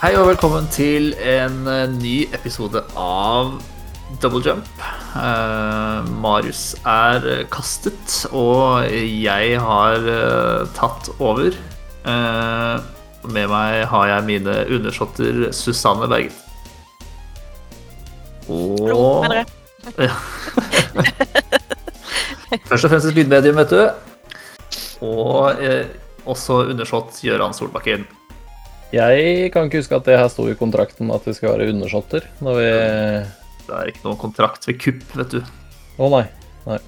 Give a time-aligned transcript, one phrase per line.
[0.00, 3.50] Hei og velkommen til en eh, ny episode av
[4.22, 4.68] Double Jump.
[5.12, 11.52] Uh, Marius er kastet, og jeg har uh, tatt over.
[12.06, 12.80] Uh,
[13.28, 16.32] med meg har jeg mine undersåtter Susanne Bergen.
[18.48, 19.48] Hallo, Og mener jeg.
[22.70, 23.84] først og fremst et lydmedium, vet du.
[25.04, 25.60] Og
[26.24, 28.08] også undersått Gøran Solbakken.
[28.90, 32.26] Jeg kan ikke huske at det her sto i kontrakten at vi skal være undersåtter
[32.42, 32.70] når vi
[33.68, 35.52] Det er ikke noen kontrakt ved kupp, vet du.
[36.00, 36.24] Å nei.
[36.66, 36.80] Nei.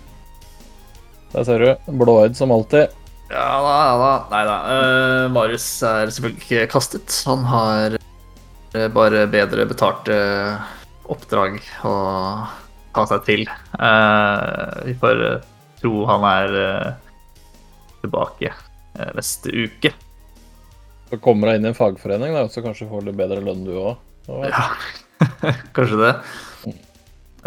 [1.33, 1.93] Der ser du.
[2.03, 2.91] Blåøyd som alltid.
[3.31, 4.13] Ja da, ja da.
[4.33, 4.57] Nei da.
[4.67, 7.15] Uh, Marius er selvfølgelig ikke kastet.
[7.31, 10.19] Han har eh, bare bedre betalte
[11.13, 11.95] oppdrag å
[12.93, 13.47] ta seg til.
[13.79, 15.49] Uh, vi får eh,
[15.81, 16.91] tro han er uh,
[18.03, 19.93] tilbake eh, neste uke.
[21.13, 23.75] Så kommer deg inn i en fagforening, da, så kanskje får litt bedre lønn du
[23.77, 23.99] òg.
[24.49, 24.65] Ja,
[25.77, 26.13] kanskje det.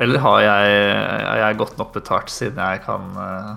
[0.05, 3.53] Eller har jeg, er jeg godt nok betalt siden jeg kan, eh,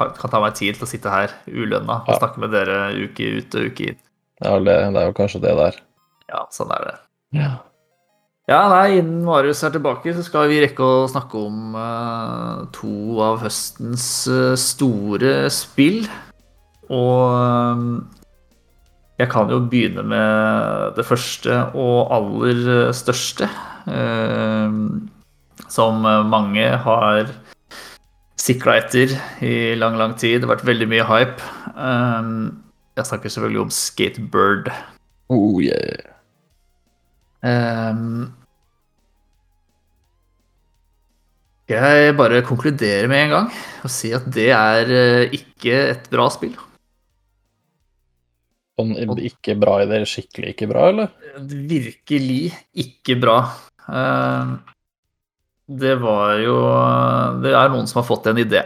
[0.00, 2.18] kan ta meg tid til å sitte her ulønna og Ja.
[2.22, 4.00] snakke med dere uke ut og uke inn.
[4.42, 5.76] Ja, det, det er jo kanskje det der.
[6.32, 6.94] Ja, sånn er det.
[7.38, 7.50] Ja.
[8.50, 13.20] Ja, nei, innen Marius er tilbake, så skal vi rekke å snakke om uh, to
[13.22, 16.08] av høstens uh, store spill.
[16.90, 17.84] Og eh,
[19.22, 23.48] jeg kan jo begynne med det første og aller største.
[23.86, 24.78] eh,
[25.72, 27.30] som mange har
[28.36, 30.40] sikla etter i lang, lang tid.
[30.40, 31.50] Det har vært veldig mye hype.
[31.72, 32.32] Eh,
[32.98, 34.72] jeg snakker selvfølgelig om Skatebird.
[35.32, 36.12] Oh, yeah.
[37.42, 38.32] Ehm,
[41.70, 43.48] jeg bare konkluderer med en gang
[43.82, 46.54] og si at det er eh, ikke et bra spill.
[48.80, 51.08] Sånn ikke bra i det skikkelig ikke bra, eller?
[51.44, 53.38] Virkelig ikke bra.
[53.88, 54.60] Ehm,
[55.68, 56.56] Det var jo
[57.42, 58.62] Det er noen som har fått en idé.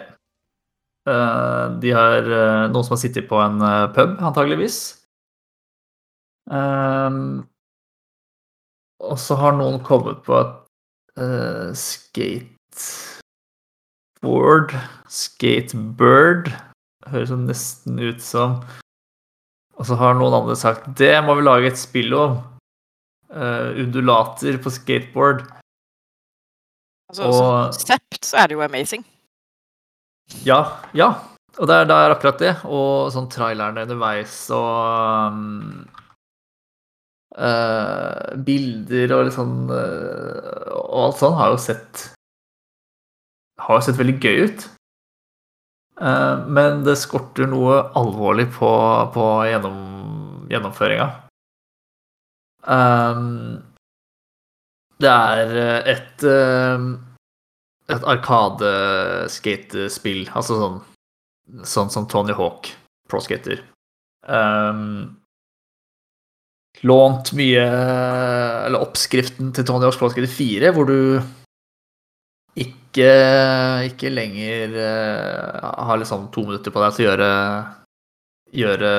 [1.07, 5.03] Eh, De har eh, noen som har sittet på en eh, pub, antageligvis.
[9.07, 10.39] Og så har noen kommet på
[11.19, 13.09] uh, skateboard
[15.11, 16.53] Skatebird
[17.11, 18.63] høres nesten ut som
[19.77, 22.39] Og så har noen andre sagt det må vi lage et spill om.
[23.29, 25.43] Uh, undulater på skateboard.
[27.11, 29.05] Altså, Og- Som konsept så er det jo amazing.
[30.47, 30.61] Ja,
[30.95, 31.11] ja.
[31.59, 32.55] Og det er, det er akkurat det.
[32.65, 35.87] Og sånn trailerne underveis og um,
[37.39, 42.09] uh, Bilder og litt sånn uh, Og alt sånn har jo sett
[43.65, 44.67] Har jo sett veldig gøy ut.
[46.01, 48.71] Eh, men det skorter noe alvorlig på,
[49.15, 49.77] på gjennom,
[50.51, 51.07] gjennomføringa.
[52.67, 53.63] Um,
[54.99, 56.79] det er eh, et eh,
[57.87, 60.27] et arkadeskate-spill.
[60.35, 60.83] Altså sånn,
[61.63, 62.67] sånn som Tony Hawk,
[63.11, 63.63] pro skater.
[64.27, 65.23] Um,
[66.83, 71.23] lånt mye Eller oppskriften til Tony Hawks Pro Skater 4, hvor du
[72.57, 73.11] ikke,
[73.91, 77.33] ikke lenger eh, har liksom to minutter på deg til å gjøre
[78.55, 78.91] gjøre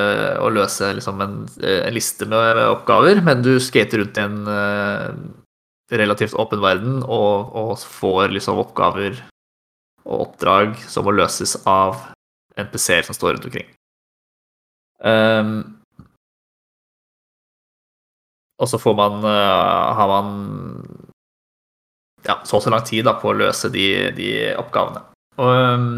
[0.44, 5.08] og løse liksom en, en liste med oppgaver, men du skater rundt i en uh,
[5.90, 9.18] relativt åpen verden og, og får liksom oppgaver
[10.04, 12.04] og oppdrag som må løses av
[12.58, 13.68] NPC-er som står rundt omkring.
[14.98, 15.52] Um,
[18.58, 20.30] og så får man uh, har man
[22.26, 23.86] ja, så og så lang tid da, på å løse de,
[24.16, 25.04] de oppgavene.
[25.38, 25.92] Og, ehm,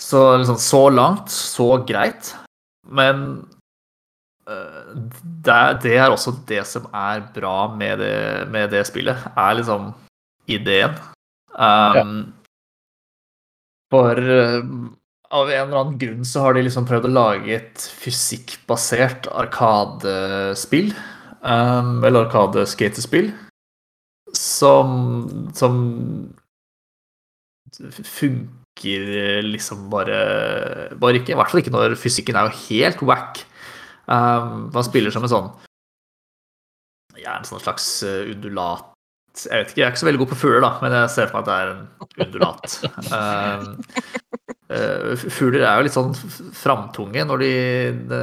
[0.00, 2.34] så liksom, så langt, så greit.
[2.88, 3.24] Men
[4.48, 4.92] eh,
[5.44, 9.92] det, det er også det som er bra med det, med det spillet, er liksom
[10.50, 10.96] ideen.
[11.50, 12.32] Um,
[13.90, 14.62] For eh,
[15.30, 20.92] av en eller annen grunn så har de liksom prøvd å lage et fysikkbasert arkadespill.
[21.40, 23.30] Um, eller arkadeskatespill.
[24.60, 24.94] Som,
[25.56, 25.76] som
[28.04, 30.20] funker liksom bare
[31.00, 31.32] Bare ikke.
[31.32, 33.44] I hvert fall ikke når fysikken er jo helt wack.
[34.10, 35.50] Um, man spiller som en sånn
[37.20, 38.88] Ja, en sånn slags eh, undulat
[39.38, 41.28] Jeg vet ikke, jeg er ikke så veldig god på fugler, da, men jeg ser
[41.30, 41.84] for meg at det er en
[42.24, 42.64] undulat.
[44.70, 46.12] Eh, fugler er jo litt sånn
[46.54, 47.54] framtunge når de,
[48.06, 48.20] de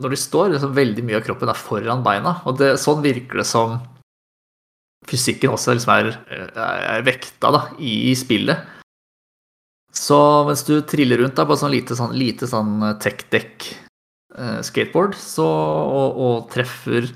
[0.00, 0.54] Når de står.
[0.54, 2.32] Liksom veldig mye av kroppen er foran beina.
[2.48, 3.74] Og det, sånn virker det som
[5.08, 6.12] fysikken også liksom er,
[6.54, 8.70] er vekta da, i spillet.
[9.94, 10.18] Så
[10.48, 16.18] mens du triller rundt da, på sånn lite sånn, lite sånn eh, skateboard så, og,
[16.18, 17.06] og treffer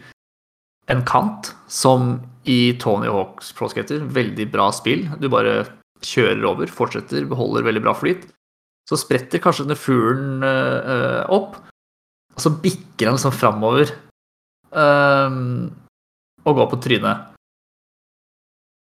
[0.88, 2.14] en kant som
[2.48, 5.04] i Tony Hawks Pro Skater, veldig bra spill.
[5.20, 5.66] Du bare
[6.06, 8.28] kjører over, fortsetter, beholder veldig bra flyt.
[8.88, 11.58] Så spretter kanskje denne fuglen eh, opp,
[12.32, 13.90] og så bikker den liksom framover
[14.70, 15.36] eh,
[16.46, 17.34] og går på trynet.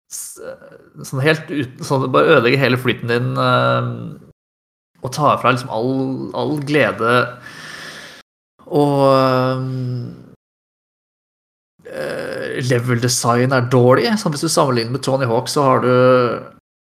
[0.09, 3.89] Sånn helt uten Sånn bare ødelegger hele flyten din eh,
[4.99, 5.91] og tar fra liksom all,
[6.35, 7.11] all glede
[8.69, 9.05] og
[11.89, 14.11] eh, level design er dårlig.
[14.19, 15.93] Sånn hvis du sammenligner med Tony Hawk, så har du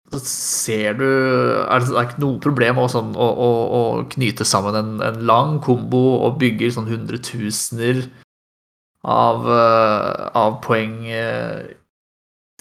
[0.08, 3.82] så ser du er Det er ikke noe problem sånn, å, å, å
[4.14, 8.06] knyte sammen en, en lang kombo og bygge sånn hundretusener
[9.04, 10.96] av, eh, av poeng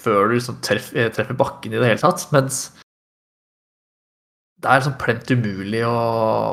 [0.07, 2.27] før du liksom treffer, treffer bakken i det hele tatt.
[2.35, 2.69] Mens
[4.63, 5.97] det er sånn plent umulig å,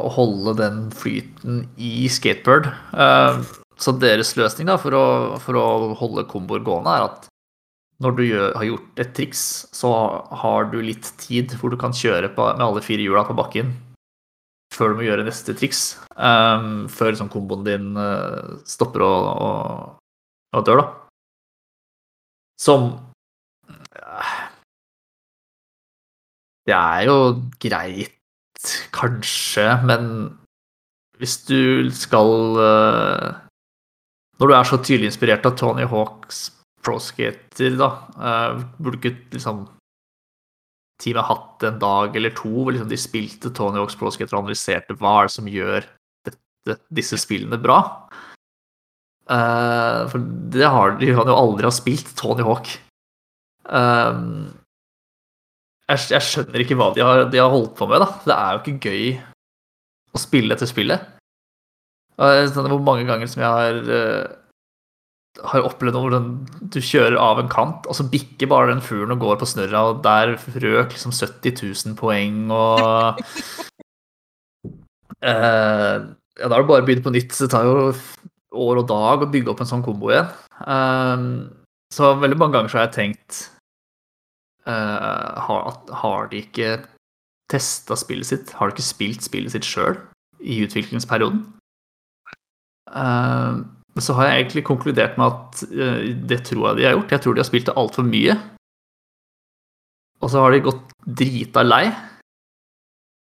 [0.04, 2.68] å holde den flyten i skateboard.
[2.92, 3.44] Eh,
[3.80, 5.06] så deres løsning da, for, å,
[5.44, 7.30] for å holde komboer gående, er at
[8.04, 9.42] når du gjør, har gjort et triks,
[9.72, 9.90] så
[10.44, 13.72] har du litt tid hvor du kan kjøre på, med alle fire hjula på bakken
[14.74, 15.84] før du må gjøre neste triks.
[16.18, 20.00] Um, før liksom, komboen din uh, stopper og, og,
[20.58, 20.88] og dør, da.
[22.64, 22.90] Som
[23.70, 24.34] eh,
[26.64, 27.18] Det er jo
[27.62, 30.06] greit, kanskje, men
[31.20, 33.26] hvis du skal eh,
[34.40, 36.46] Når du er så tydelig inspirert av Tony Hawks
[36.84, 39.66] Pro Skater, da, Burde burde ikke liksom
[41.04, 44.46] teamet hatt en dag eller to hvor liksom de spilte Tony Hawks Pro Skater og
[44.46, 45.88] analyserte hva er det som gjør
[46.28, 47.80] dette, disse spillene bra?
[49.32, 52.74] Eh, for det har, de jo aldri ha spilt Tony Hawk.
[53.70, 54.22] Eh,
[55.92, 58.10] jeg, jeg skjønner ikke hva de har, de har holdt på med, da.
[58.24, 59.06] Det er jo ikke gøy
[60.14, 61.10] å spille etter spillet.
[62.14, 64.26] Sånn Hvor mange ganger som jeg har uh,
[65.50, 66.28] har opplevd hvor den,
[66.72, 69.82] du kjører av en kant, og så bikker bare den fuglen og går på snørra,
[69.90, 73.24] og der røk liksom 70 000 poeng, og
[75.24, 77.34] uh, Ja, da er det bare å begynne på nytt.
[77.36, 77.92] så Det tar jo
[78.54, 80.32] år og dag å bygge opp en sånn kombo igjen.
[80.66, 81.26] Eh,
[81.94, 83.44] så veldig mange ganger så har jeg tenkt
[84.66, 86.78] har, har de ikke
[87.52, 88.54] testa spillet sitt?
[88.58, 89.98] Har de ikke spilt spillet sitt sjøl
[90.40, 91.44] i utviklingsperioden?
[92.94, 93.58] Eh,
[94.02, 97.14] så har jeg egentlig konkludert med at eh, det tror jeg de har gjort.
[97.14, 98.38] Jeg tror de har spilt det altfor mye.
[100.24, 101.86] Og så har de gått drita lei.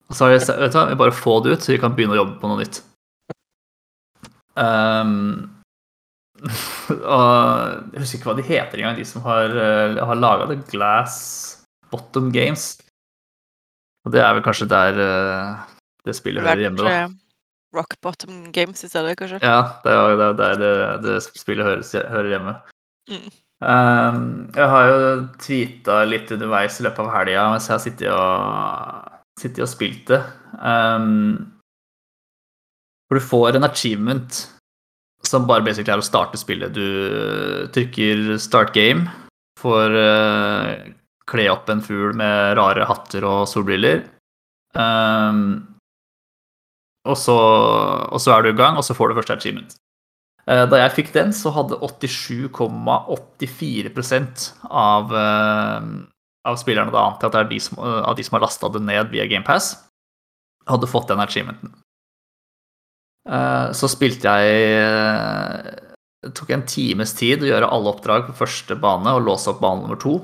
[0.09, 2.17] Og så har de sagt vet du bare få det ut, så vi kan begynne
[2.17, 2.81] å jobbe på noe nytt.
[4.59, 5.58] Um,
[7.15, 10.61] og jeg husker ikke hva de heter engang, de som har, uh, har laga det.
[10.71, 11.17] Glass
[11.91, 12.77] Bottom Games.
[14.05, 15.73] Og det er vel kanskje der eh,
[16.07, 16.93] det spillet hører hjemme, da.
[16.93, 17.09] Eh,
[17.75, 19.41] Rock Bottom Games i stedet, kanskje.
[19.43, 20.71] Ja, det er jo der det,
[21.03, 22.55] det spillet høres, hører hjemme.
[23.11, 23.29] Mm.
[23.59, 24.21] Um,
[24.55, 24.99] jeg har jo
[25.43, 30.05] tweeta litt underveis i løpet av helga mens jeg har sittet og, sittet og spilt
[30.13, 30.21] det.
[30.55, 31.49] Um,
[33.09, 34.39] hvor du får en achievement
[35.29, 36.73] som bare basically er å starte spillet.
[36.73, 39.09] Du trykker 'start game',
[39.59, 40.69] får uh,
[41.29, 43.97] kle opp en fugl med rare hatter og solbriller.
[44.73, 45.69] Um,
[47.09, 47.33] og så,
[48.11, 49.71] og så er du i gang, og så får du første achievement.
[50.49, 55.81] Uh, Da jeg fikk den, så hadde 87,84% av, uh,
[56.45, 58.81] av spillerne, da antar at det er de som, av de som har lasta det
[58.85, 59.65] ned via GamePass,
[60.69, 61.69] hadde fått den achievementen.
[63.27, 65.75] Eh, Så spilte jeg eh,
[66.23, 69.59] Det tok en times tid å gjøre alle oppdrag på første bane og låse opp
[69.63, 70.15] bane nummer to.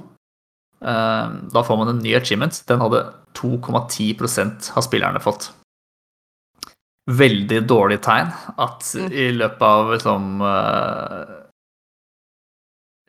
[0.82, 2.62] Eh, Da får man en ny achievement.
[2.68, 3.04] Den hadde
[3.36, 5.52] 2,10% av spillerne fått
[7.06, 9.12] veldig dårlig tegn at Mm.
[9.14, 10.40] i løpet av liksom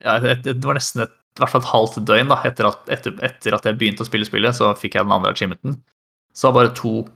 [0.04, 2.82] Ja, det, det var nesten et, i hvert fall et halvt døgn da, etter at,
[2.92, 5.78] etter, etter at jeg begynte å spille spillet, så fikk jeg den andre achievementen.
[6.36, 7.08] Så bare 2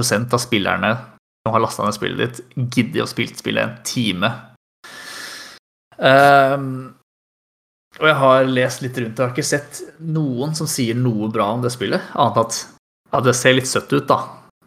[0.00, 0.96] av spillerne
[1.42, 4.30] som har lasta ned spillet ditt, gidder å spille spillet en time.
[5.98, 6.68] Um,
[8.00, 11.50] og jeg har lest litt rundt, jeg har ikke sett noen som sier noe bra
[11.54, 12.60] om det spillet, annet at
[13.12, 14.22] ja, det ser litt søtt ut, da.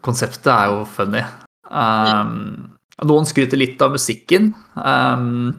[0.06, 1.24] Konseptet er jo funny.
[1.66, 4.52] Um, noen skryter litt av musikken.
[4.78, 5.56] Um,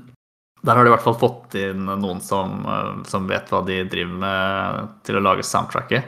[0.63, 3.81] der har de i hvert fall fått inn noen som, uh, som vet hva de
[3.91, 6.07] driver med til å lage soundtracket.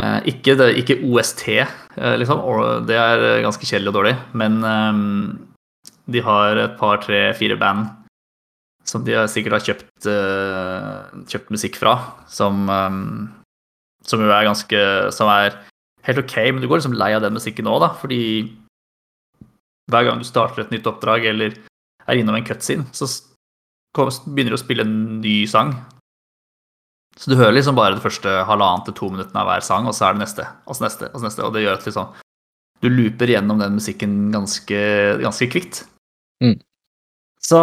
[0.00, 1.44] Uh, ikke, det, ikke OST,
[1.96, 2.40] liksom.
[2.40, 4.14] og Det er ganske kjedelig og dårlig.
[4.32, 5.02] Men um,
[6.10, 7.88] de har et par, tre, fire band
[8.84, 11.94] som de sikkert har kjøpt, uh, kjøpt musikk fra,
[12.28, 13.30] som, um,
[14.04, 14.80] som jo er ganske
[15.16, 15.56] Som er
[16.04, 18.20] helt ok, men du går liksom lei av den musikken òg, da, fordi
[19.88, 21.56] hver gang du starter et nytt oppdrag eller
[22.04, 23.08] er innom en cutscene, så
[23.94, 25.72] begynner du å spille en ny sang.
[27.18, 29.94] Så du hører liksom bare de første halvannet til to minuttene av hver sang, og
[29.94, 31.44] så er det neste, og så neste, og så neste.
[31.46, 32.22] Og det gjør at liksom
[32.84, 34.80] du looper gjennom den musikken ganske,
[35.22, 35.84] ganske kvikt.
[36.44, 36.58] Mm.
[37.44, 37.60] Så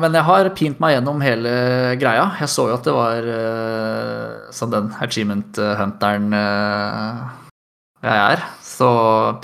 [0.00, 1.52] Men jeg har pint meg gjennom hele
[2.00, 2.30] greia.
[2.40, 7.22] Jeg så jo at det var eh, som den achievement hunteren eh,
[8.04, 8.44] jeg er.
[8.64, 8.88] Så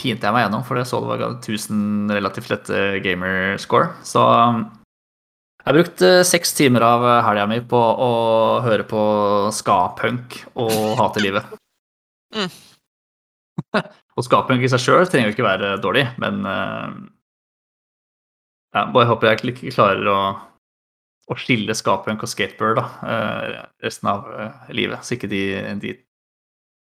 [0.01, 3.93] pinte jeg meg gjennom, for jeg så det var 1000 relativt lette gamerscore.
[4.05, 4.25] Så
[5.67, 8.11] jeg har brukt eh, seks timer av helga mi på å
[8.63, 9.01] høre på
[9.51, 11.55] ska-punk og hate livet.
[12.37, 12.51] Mm.
[14.19, 16.97] og ska-punk i seg sjøl trenger jo ikke være dårlig, men eh,
[18.75, 20.17] ja, bare håper jeg ikke klarer å,
[21.31, 25.41] å skille ska-punk og skateboard da, eh, resten av eh, livet, så ikke de,
[25.81, 25.95] de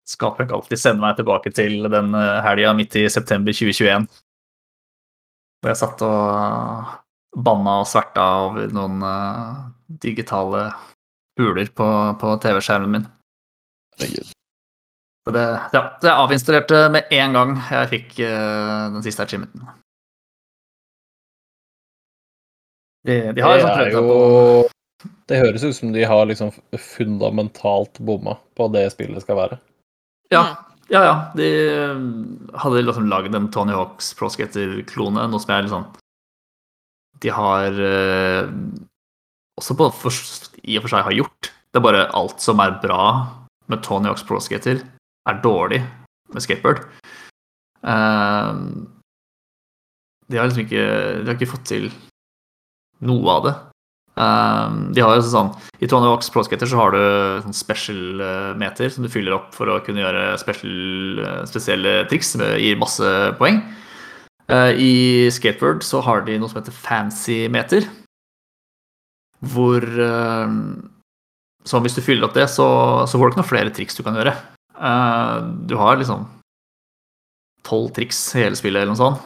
[0.09, 4.09] ska-punk alltid sender meg tilbake til den helga midt i september 2021.
[5.61, 7.02] Hvor jeg satt og
[7.37, 9.69] banna og sverta over noen uh,
[10.03, 10.69] digitale
[11.41, 11.89] huler på,
[12.21, 13.07] på TV-skjermen min.
[13.97, 14.33] Herregud.
[15.23, 19.71] Så det, ja, så jeg avinstallerte med en gang jeg fikk uh, den siste achievementen.
[23.07, 24.69] De, de har det liksom er jo
[25.27, 29.59] Det høres ut som de har liksom fundamentalt bomma på det spillet skal være.
[30.31, 30.43] Ja,
[30.93, 31.03] ja.
[31.03, 31.15] ja.
[31.35, 32.05] De eh,
[32.63, 35.89] hadde liksom lagd en Tony Hawks Pro Skater-klone, noe som jeg liksom
[37.23, 38.51] De har eh,
[39.61, 40.23] også på for,
[40.63, 41.53] i og for seg har gjort.
[41.73, 43.05] Det er bare alt som er bra
[43.71, 44.83] med Tony Hawks Pro Skater,
[45.29, 45.81] er dårlig
[46.33, 46.83] med skateboard.
[47.83, 48.59] Uh,
[50.31, 50.83] de har liksom ikke
[51.19, 51.89] De har ikke fått til
[53.03, 53.55] noe av det.
[54.13, 55.49] Eh, de har jo sånn
[55.81, 57.01] I Tony Hawks Pro Skater så har du
[57.47, 62.81] sånn special-meter som du fyller opp for å kunne gjøre special, spesielle triks som gir
[62.81, 63.09] masse
[63.41, 63.63] poeng.
[64.53, 64.95] Eh, I
[65.33, 67.87] skateboard så har de noe som heter fancy-meter.
[69.53, 70.53] Hvor eh,
[71.65, 72.67] Så hvis du fyller opp det, så,
[73.09, 74.35] så får du ikke noen flere triks du kan gjøre.
[74.77, 75.37] Eh,
[75.71, 76.27] Du har liksom
[77.63, 79.21] tolv triks i hele spillet, eller noe sånt.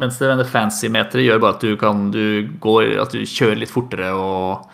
[0.00, 3.70] Mens det denne fancy-meteret gjør bare at du kan du går, at du kjører litt
[3.70, 4.72] fortere og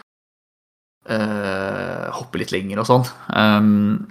[1.11, 3.09] eh, hopper litt lenger og sånn.
[3.35, 4.07] Um,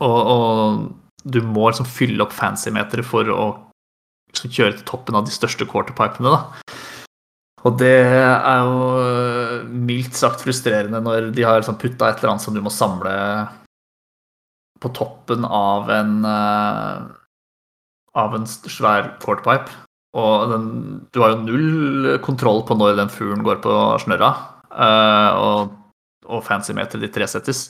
[0.00, 3.46] og, og du må liksom fylle opp fancy-meteret for å
[4.30, 6.76] liksom kjøre til toppen av de største quarterpipene, da.
[7.66, 12.34] Og det er jo eh, mildt sagt frustrerende når de har liksom putta et eller
[12.34, 13.14] annet som du må samle
[14.82, 17.06] på toppen av en eh,
[18.16, 19.72] av en svær quarterpipe.
[20.16, 20.68] Og den,
[21.12, 23.72] du har jo null kontroll på når den fuglen går på
[24.04, 24.30] snørra.
[24.70, 25.74] eh, og,
[26.24, 27.66] og fancy-meteret ditt resettes.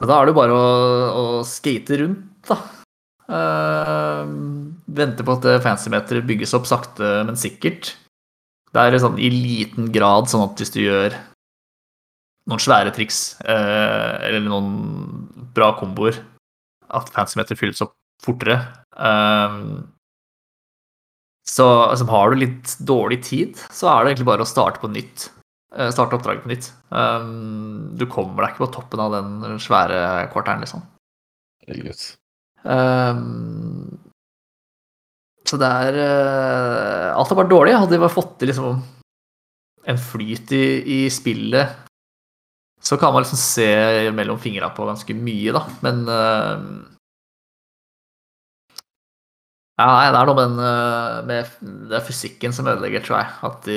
[0.00, 0.64] Men da er det jo bare å,
[1.16, 2.58] å skate rundt, da.
[3.26, 4.28] Uh,
[4.96, 7.94] vente på at fancymeteret bygges opp sakte, men sikkert.
[8.70, 11.16] Det er sånn i liten grad sånn at hvis du gjør
[12.46, 14.70] noen svære triks uh, eller noen
[15.56, 16.20] bra komboer,
[16.94, 18.60] at fancy-meteret fylles opp fortere.
[18.94, 19.82] Uh,
[21.46, 24.90] så altså, har du litt dårlig tid, så er det egentlig bare å starte på
[24.92, 25.30] nytt.
[25.76, 26.70] Eh, Starte oppdraget på nytt.
[26.88, 30.00] Um, du kommer deg ikke på toppen av den svære
[30.32, 30.84] kvarteren, liksom.
[31.66, 32.04] Herregud.
[32.64, 33.98] Um,
[35.46, 37.76] så det er eh, Alt er bare dårlig.
[37.76, 38.80] Hadde de bare fått til liksom
[39.86, 40.64] en flyt i,
[40.96, 41.84] i spillet,
[42.82, 43.68] så kan man liksom se
[44.14, 45.62] mellom fingra på ganske mye, da.
[45.84, 46.96] Men uh,
[49.76, 53.34] Ja, det er noe med, den, eh, med det er fysikken som ødelegger, tror jeg.
[53.44, 53.76] At de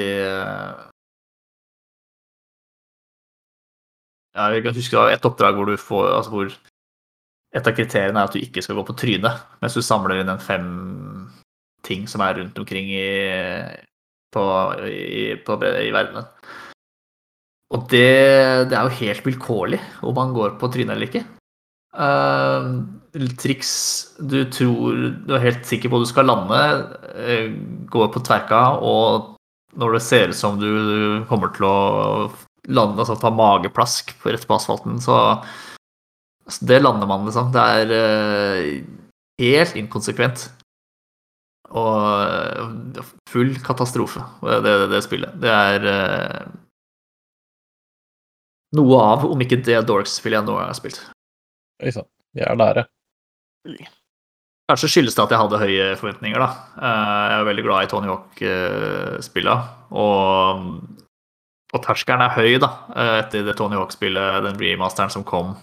[4.35, 6.51] jeg kan huske et oppdrag hvor får altså hvor
[7.49, 10.29] et av kriteriene er at du ikke skal gå på trynet mens du samler inn
[10.29, 10.67] en fem
[11.85, 13.07] ting som er rundt omkring i,
[14.33, 14.43] på,
[14.85, 16.27] i, på, i verdenen.
[17.73, 21.25] Og det, det er jo helt vilkårlig om man går på trynet eller ikke.
[21.89, 22.85] Uh,
[23.41, 23.71] triks
[24.21, 26.59] du tror du er helt sikker på at du skal lande,
[27.17, 27.49] uh,
[27.89, 29.35] går på tverka, og
[29.79, 31.79] når det ser ut som du kommer til å
[32.69, 35.17] lande, altså ta mageplask på rett på asfalten, så
[36.49, 37.51] så det lander man, liksom.
[37.53, 38.69] Det er uh,
[39.41, 40.47] helt inkonsekvent.
[41.69, 45.35] Og uh, full katastrofe, det, det, det spillet.
[45.41, 46.47] Det er uh,
[48.79, 51.03] noe av, om ikke det Dorks-spillet jeg nå har spilt.
[51.83, 52.09] Oi sann.
[52.33, 52.87] Vi er nære.
[54.69, 56.49] Kanskje skyldes det at jeg hadde høye forventninger, da.
[56.77, 59.55] Jeg er veldig glad i Tony Hawk-spilla.
[59.97, 60.67] Og,
[61.69, 62.69] og terskelen er høy, da,
[63.19, 65.53] etter det Tony Hawk-spillet, den remasteren som kom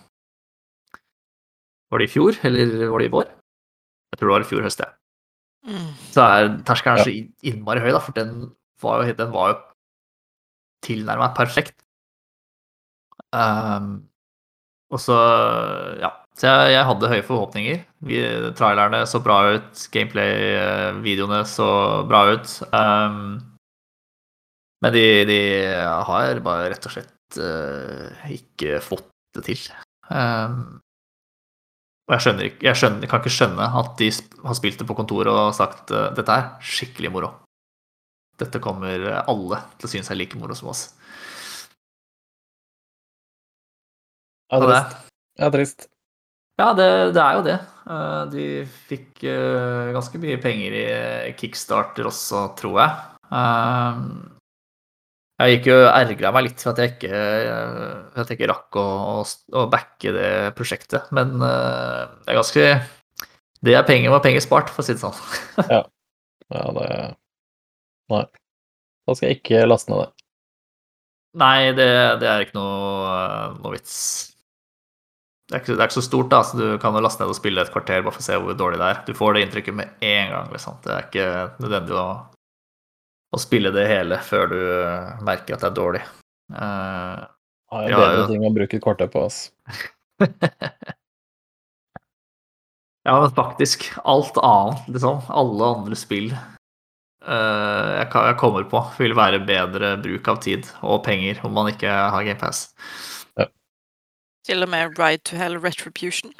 [1.91, 3.33] Var det i fjor, eller var det i vår?
[4.13, 4.95] Jeg tror det var i fjor høst, jeg.
[5.67, 5.89] Mm.
[6.15, 7.15] Så er terskelen så
[7.51, 8.37] innmari høy, da, for den
[8.83, 9.59] var jo, den var jo
[10.87, 11.83] tilnærmet perfekt.
[13.35, 14.07] Um,
[14.93, 15.19] og så,
[16.01, 16.13] ja.
[16.37, 17.83] Så jeg, jeg hadde høye forhåpninger.
[18.07, 18.21] Vi,
[18.59, 21.69] trailerne så bra ut, gameplay-videoene så
[22.07, 22.59] bra ut.
[22.77, 23.39] Ehm,
[24.87, 25.39] men de, de
[26.07, 29.65] har bare rett og slett uh, ikke fått det til.
[30.07, 30.79] Um,
[32.07, 34.13] og jeg skjønner jeg skjønner, kan ikke skjønne at de
[34.47, 37.33] har spilt det på kontoret og sagt uh, dette er skikkelig moro.
[38.39, 40.91] Dette kommer alle til å synes er like moro som oss.
[44.53, 44.99] Ja, trist.
[45.41, 45.89] Ja, trist.
[46.61, 47.57] ja, det, det er jo det.
[47.87, 48.47] Eh, De
[48.91, 52.95] fikk eh, ganske mye penger i kickstarter også, tror jeg.
[55.37, 58.51] Eh, Jeg gikk jo ergra meg litt for at jeg ikke, eh, at jeg ikke
[58.53, 58.87] rakk å,
[59.21, 59.25] å,
[59.61, 61.11] å backe det prosjektet.
[61.17, 62.67] Men uh, det er ganske
[63.67, 65.17] Det er penger med penger spart, for å si det sånn.
[66.55, 66.91] Ja, det
[68.13, 68.23] Nei.
[69.07, 70.13] Da skal jeg ikke laste ned det.
[71.43, 71.89] Nei, det,
[72.23, 73.17] det er ikke noe,
[73.59, 73.97] noe vits.
[75.47, 77.33] Det er, ikke, det er ikke så stort, da, så du kan jo laste ned
[77.35, 79.03] og spille et kvarter bare for å se hvor dårlig det er.
[79.07, 80.49] Du får det inntrykket med en gang.
[80.55, 80.79] liksom.
[80.87, 81.27] Det er ikke
[81.65, 82.07] nødvendig å,
[83.37, 84.61] å spille det hele før du
[85.27, 86.03] merker at det er dårlig.
[86.53, 87.25] Uh,
[87.73, 88.27] Har jeg Ja, bedre ja.
[88.31, 89.39] ting å bruke et kvarter på, ass.
[93.07, 93.89] ja, men faktisk.
[94.05, 95.21] Alt annet, liksom.
[95.29, 101.05] Alle andre spill uh, jeg, jeg kommer på, vil være bedre bruk av tid og
[101.07, 102.69] penger om man ikke har GamePass.
[104.47, 106.31] Til og med Ride to Hell Retribution.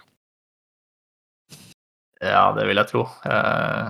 [2.23, 3.03] Ja, det vil jeg tro.
[3.27, 3.89] Eh,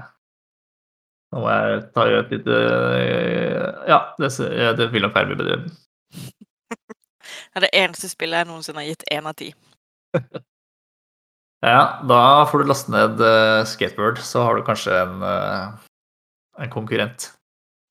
[1.35, 2.59] Nå må jeg ta et lite
[3.91, 4.31] Ja, det,
[4.79, 5.57] det vil nok være mye bedre.
[7.57, 9.51] Det er det eneste spillet jeg noensinne har gitt én av ti.
[11.65, 15.71] Ja, da får du laste ned eh, Skateboard, så har du kanskje en, eh,
[16.63, 17.31] en konkurrent.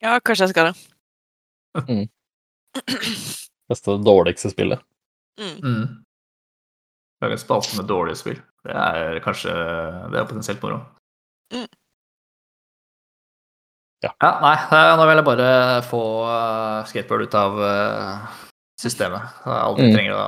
[0.05, 0.75] Ja, kanskje jeg skal det.
[3.69, 4.83] Beste dårligste spillet.
[5.41, 5.57] Mm.
[5.63, 5.87] Mm.
[7.23, 8.37] Lage en spalte med dårlige spill.
[8.65, 9.51] Det er kanskje
[10.13, 10.79] Det er potensielt moro.
[11.53, 11.67] Mm.
[14.05, 14.11] Ja.
[14.21, 14.31] ja.
[14.43, 14.55] Nei,
[14.99, 15.49] nå vil jeg bare
[15.89, 18.41] få eh, skateboard ut av eh,
[18.81, 19.31] systemet.
[19.45, 19.95] Jeg aldri Mm.
[19.95, 20.25] trenger å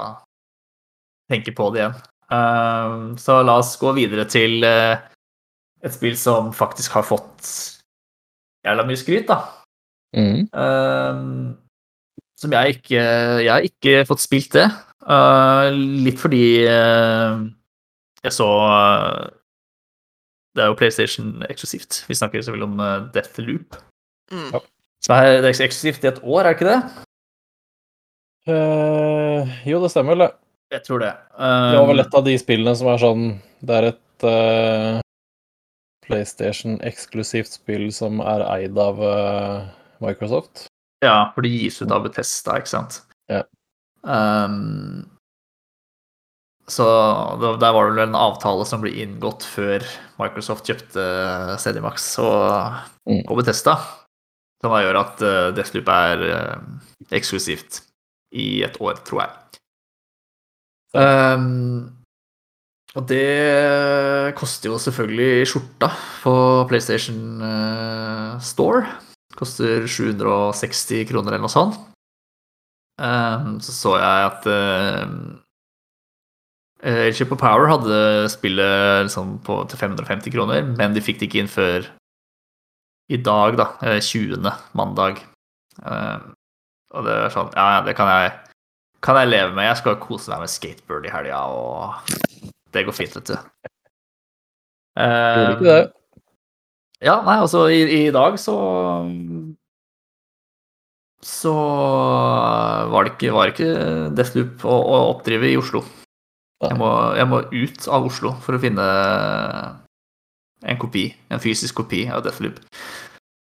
[1.32, 1.98] tenke på det igjen.
[2.34, 7.52] Eh, så la oss gå videre til et spill som faktisk har fått
[8.66, 9.44] jævla mye skryt, da.
[10.18, 10.48] Mm.
[12.40, 13.02] Som jeg ikke
[13.44, 14.66] Jeg har ikke fått spilt det.
[15.76, 18.48] Litt fordi jeg så
[20.58, 22.02] Det er jo PlayStation eksklusivt.
[22.10, 23.78] Vi snakker selvfølgelig om uh, Deathloop.
[24.34, 24.48] Mm.
[24.56, 24.62] Ja.
[25.06, 26.80] Som er, det er eksklusivt i et år, er det ikke det?
[28.50, 30.32] Uh, jo, det stemmer vel, det.
[30.74, 31.12] Jeg tror det.
[31.38, 33.22] Det var vel Um, et av de spillene som er sånn
[33.64, 34.98] Det er et uh,
[36.08, 39.68] PlayStation-eksklusivt spill som er eid av uh,
[40.04, 40.66] Microsoft.
[41.06, 43.02] Ja, for det gis ut av Bethesda, ikke sant?
[43.32, 43.44] Ja.
[44.04, 45.06] Um,
[46.68, 46.86] så
[47.40, 49.86] der var det vel en avtale som ble inngått før
[50.20, 51.04] Microsoft kjøpte
[51.64, 53.22] CDMAX og, Mm.
[53.32, 53.78] og Bethesda,
[54.60, 56.58] som gjør at uh, Deathloop er eh,
[57.16, 57.78] eksklusivt
[58.36, 59.60] i et år, tror jeg.
[60.98, 61.94] Um,
[62.98, 65.92] og det koster jo selvfølgelig skjorta
[66.24, 66.34] på
[66.68, 68.84] PlayStation eh, Store.
[69.38, 71.80] Koster 760 kroner eller noe sånt.
[73.00, 74.52] Um, så så jeg at
[76.86, 81.30] uh, og of Power hadde spillet liksom på, til 550 kroner, men de fikk det
[81.30, 81.88] ikke inn før
[83.08, 83.70] i dag, da.
[83.88, 84.44] eh, 20.
[84.76, 85.22] mandag.
[85.80, 86.34] Um,
[86.92, 88.32] og det er sånn Ja, ja, det kan jeg,
[89.06, 89.68] kan jeg leve med.
[89.70, 92.10] Jeg skal kose meg med skateboard i helga, og
[92.76, 93.38] det går fint, vet du.
[94.98, 95.86] Gjorde ikke det?
[97.06, 98.56] ja, nei, altså i, i dag så
[101.22, 105.84] Så var det ikke, var det ikke Deathloop å, å oppdrive i Oslo.
[106.66, 108.86] Jeg må, jeg må ut av Oslo for å finne
[110.66, 112.58] en kopi, en fysisk kopi av Deathloop.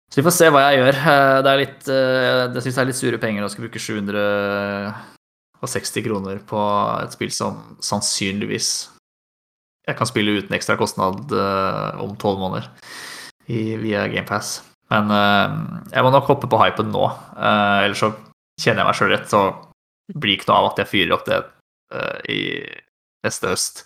[0.07, 0.95] Så vi får se hva jeg gjør.
[1.01, 3.83] Eh, Det er litt eh, Det syns jeg er litt sure penger å skulle bruke
[3.83, 6.59] 760 kroner på
[7.01, 7.53] et spill som
[7.83, 8.69] sannsynligvis
[9.87, 12.65] jeg kan spille uten ekstra kostnad eh, om tolv måneder
[13.47, 14.47] via GamePass.
[14.91, 15.07] Men
[15.93, 17.05] jeg må nok hoppe på hypen nå.
[17.39, 18.09] Ellers så
[18.59, 19.41] kjenner jeg meg sjøl rett, så
[20.11, 21.39] blir det ikke noe av at jeg fyrer opp det
[22.27, 22.67] i
[23.25, 23.85] neste høst.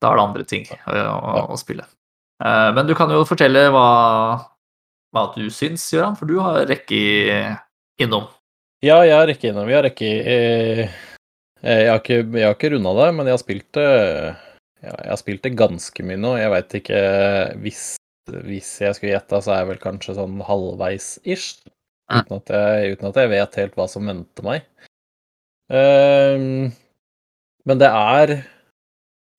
[0.00, 1.84] Da er det andre ting å, å, å spille.
[2.38, 3.86] Uh, men du kan jo fortelle hva,
[5.14, 6.98] hva du syns, Gøran, for du har rekke
[7.98, 8.28] innom.
[8.84, 9.66] Ja, jeg har rekke innom.
[9.66, 10.98] Vi har rekke i eh,
[11.66, 15.10] Jeg har ikke, jeg har ikke runda det, men jeg har spilt det ja, Jeg
[15.10, 16.36] har spilt det ganske mye nå.
[16.38, 17.00] Jeg veit ikke
[17.64, 17.80] hvis,
[18.46, 21.48] hvis jeg skulle gjette, så er jeg vel kanskje sånn halvveis-ish.
[22.08, 22.20] Mm.
[22.22, 24.68] Uten, jeg- uten at jeg vet helt hva som venter meg.
[25.74, 26.70] Ehm,
[27.68, 28.32] men det er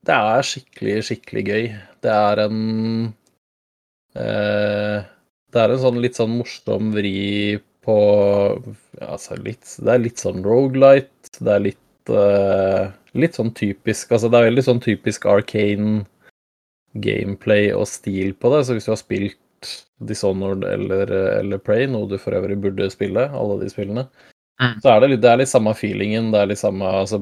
[0.08, 1.66] Det er skikkelig, skikkelig gøy.
[2.06, 2.60] Det er en
[4.16, 5.02] eh,
[5.52, 7.98] Det er en sånn litt sånn morsom vri på
[9.02, 11.12] Altså litt Det er litt sånn rogelight.
[11.40, 12.88] Det er litt eh,
[13.20, 16.06] Litt sånn typisk Altså det er veldig sånn typisk arcane
[16.98, 18.64] gameplay og stil på det.
[18.66, 19.76] Så hvis du har spilt
[20.10, 24.06] Dishonored eller, eller Prey, noe du for øvrig burde spille, alle de spillene,
[24.60, 24.82] Mm.
[24.84, 26.32] så er det, litt, det er litt samme feelingen.
[26.34, 27.22] Det er litt samme altså,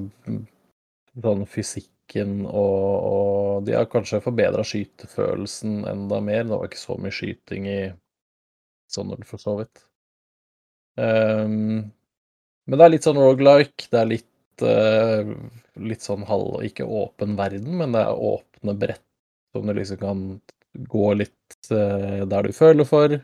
[1.24, 6.46] sånn fysikken og, og De har kanskje forbedra skytefølelsen enda mer.
[6.46, 7.80] Det var ikke så mye skyting i
[8.88, 9.82] Dishonored, for så vidt.
[10.98, 11.90] Um,
[12.68, 13.90] men det er litt sånn rogelike.
[13.92, 15.34] Det er litt, uh,
[15.84, 19.04] litt sånn halv Ikke åpen verden, men det er åpne brett
[19.56, 20.24] som du liksom kan
[20.88, 23.18] gå litt uh, der du føler for.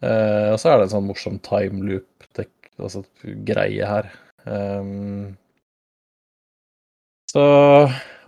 [0.00, 2.06] Uh, og så er det en sånn morsom time loop,
[2.80, 3.04] altså
[3.36, 4.08] her.
[4.48, 5.36] Ehm,
[7.30, 7.44] så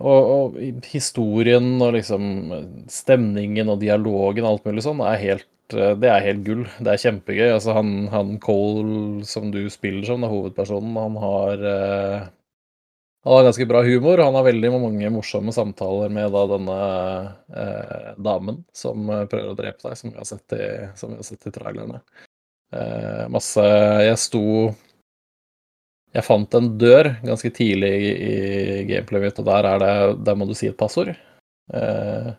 [0.03, 2.23] og, og historien og liksom
[2.91, 6.63] stemningen og dialogen og alt mulig sånn er helt eh, det er helt gull.
[6.79, 7.49] Det er kjempegøy.
[7.53, 12.31] Altså han, han Cole som du spiller som, da, hovedpersonen, han har eh,
[13.23, 14.19] han har ganske bra humor.
[14.19, 16.79] Han har veldig mange morsomme samtaler med da denne
[17.55, 21.27] eh, damen som eh, prøver å drepe deg, som vi har sett i, vi har
[21.29, 22.01] sett i trailerne.
[22.75, 23.63] Eh, masse
[24.03, 24.43] Jeg sto
[26.13, 28.33] Jeg fant en dør ganske tidlig i,
[28.89, 29.93] gameplayet mitt, og der, er det,
[30.27, 31.09] der må du si et passord.
[31.73, 32.29] Eh,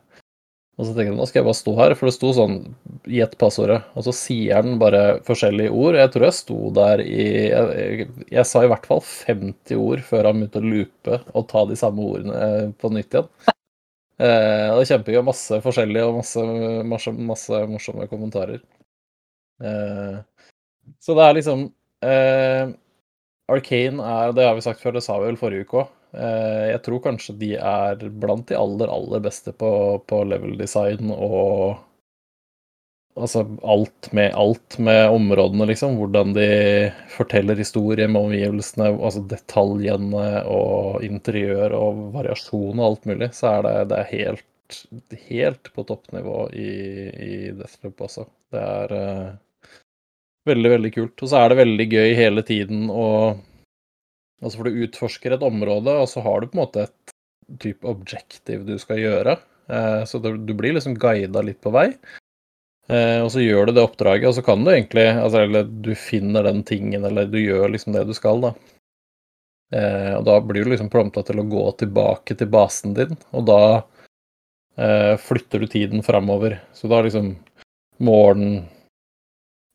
[0.74, 2.58] og så tenkte jeg nå skal jeg bare stå her, for det sto sånn
[3.04, 3.82] Gjett passordet.
[3.98, 5.98] Og så sier den bare forskjellige ord.
[5.98, 10.04] Jeg tror jeg sto der i Jeg, jeg, jeg sa i hvert fall 50 ord
[10.06, 13.28] før han begynte å loope og ta de samme ordene eh, på nytt igjen.
[14.16, 15.20] Eh, det er kjempegøy.
[15.26, 16.46] Masse forskjellige og masse,
[16.94, 18.64] masse, masse morsomme kommentarer.
[19.62, 20.16] Eh,
[21.04, 21.68] så det er liksom
[22.08, 22.72] eh,
[23.52, 25.90] Arcane er, det har vi sagt før, det sa vi vel forrige uke òg.
[26.14, 29.70] Jeg tror kanskje de er blant de aller, aller beste på,
[30.06, 31.82] på level design og
[33.14, 35.94] Altså alt med, alt med områdene, liksom.
[36.00, 36.46] Hvordan de
[37.14, 43.30] forteller historie med omgivelsene, altså detaljene og interiør og variasjon og alt mulig.
[43.38, 44.80] Så er det, det er helt,
[45.28, 46.72] helt på toppnivå i,
[47.28, 48.26] i Deathloop også.
[48.50, 49.30] Det er eh,
[50.48, 51.16] veldig, veldig kult.
[51.22, 53.08] Og så er det veldig gøy hele tiden å
[54.44, 57.12] Altså for du utforsker et område, og så har du på en måte et
[57.62, 59.38] type objective du skal gjøre.
[59.72, 61.86] Eh, så du, blir liksom guida litt på vei.
[62.92, 65.94] Eh, og så gjør du det oppdraget, og så kan du egentlig altså, Eller du
[65.96, 68.52] finner den tingen, eller du gjør liksom det du skal, da.
[69.72, 73.48] Eh, og da blir du liksom prompta til å gå tilbake til basen din, og
[73.48, 73.62] da
[74.74, 76.56] flytter du tiden framover.
[76.74, 77.28] Så da liksom
[78.02, 78.64] morgen, eh,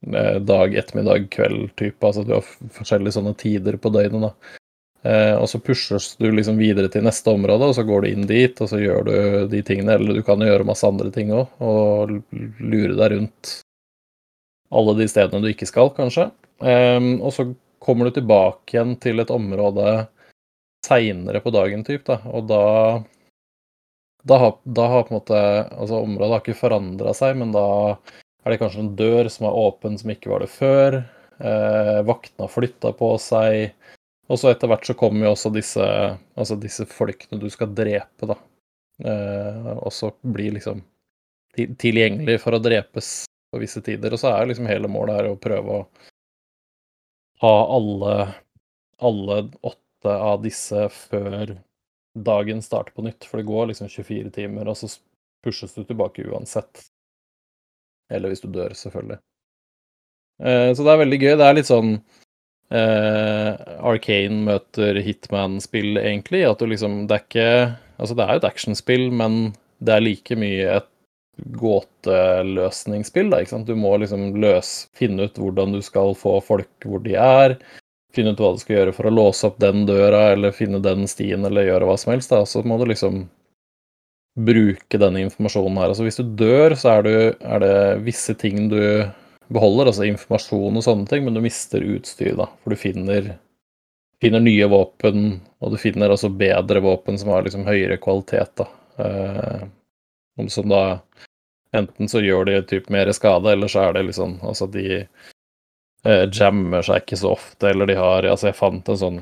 [0.01, 1.99] dag, ettermiddag, kveld type.
[2.05, 4.59] Altså at du har forskjellige sånne tider på døgnet, da.
[5.03, 8.27] Eh, og så pushes du liksom videre til neste område, og så går du inn
[8.27, 9.15] dit, og så gjør du
[9.51, 9.95] de tingene.
[9.95, 12.15] Eller du kan gjøre masse andre ting òg, og
[12.59, 13.55] lure deg rundt
[14.69, 16.29] alle de stedene du ikke skal, kanskje.
[16.63, 20.07] Eh, og så kommer du tilbake igjen til et område
[20.85, 22.21] seinere på dagen, typ, da.
[22.31, 22.65] Og da
[24.27, 25.38] da har, da har på en måte
[25.79, 27.95] Altså, området har ikke forandra seg, men da
[28.45, 30.99] er det kanskje en dør som er åpen som ikke var det før.
[31.39, 33.73] Eh, vaktene har flytta på seg.
[34.30, 35.86] Og så etter hvert så kommer jo også disse,
[36.38, 38.38] altså disse folkene du skal drepe, da.
[39.04, 40.84] Eh, også blir liksom
[41.56, 44.13] til- tilgjengelig for å drepes på visse tider.
[44.13, 45.88] Og så er liksom hele målet her å prøve å
[47.41, 48.36] ha alle,
[48.99, 51.58] alle åtte av disse før
[52.15, 53.25] dagen starter på nytt.
[53.25, 54.91] For det går liksom 24 timer, og så
[55.43, 56.89] pushes du tilbake uansett.
[58.10, 59.19] Eller hvis du dør, selvfølgelig.
[60.43, 61.34] Eh, så det er veldig gøy.
[61.39, 61.95] Det er litt sånn
[62.74, 63.52] eh,
[63.91, 66.45] Arcane møter Hitman-spill, egentlig.
[66.48, 67.52] At du liksom Det er ikke
[68.00, 69.34] Altså, det er jo et actionspill, men
[69.84, 70.86] det er like mye et
[71.60, 73.30] gåteløsningsspill.
[73.32, 73.67] Da, ikke sant?
[73.67, 77.58] Du må liksom løs, finne ut hvordan du skal få folk hvor de er.
[78.15, 81.08] Finne ut hva du skal gjøre for å låse opp den døra, eller finne den
[81.12, 82.32] stien, eller gjøre hva som helst.
[82.32, 82.45] Da.
[82.48, 83.26] Så må du liksom
[84.45, 85.91] bruke denne informasjonen her.
[85.91, 87.75] Altså Hvis du dør, så er, du, er det
[88.06, 88.82] visse ting du
[89.49, 92.49] beholder, altså informasjon og sånne ting, men du mister utstyr, da.
[92.63, 93.34] For du finner,
[94.21, 98.69] finner nye våpen, og du finner altså bedre våpen som har liksom høyere kvalitet, da.
[98.99, 100.84] Eh, som da
[101.69, 106.23] Enten så gjør de typ mer skade, eller så er det liksom Altså, de eh,
[106.34, 109.19] jammer seg ikke så ofte, eller de har Altså, jeg fant en sånn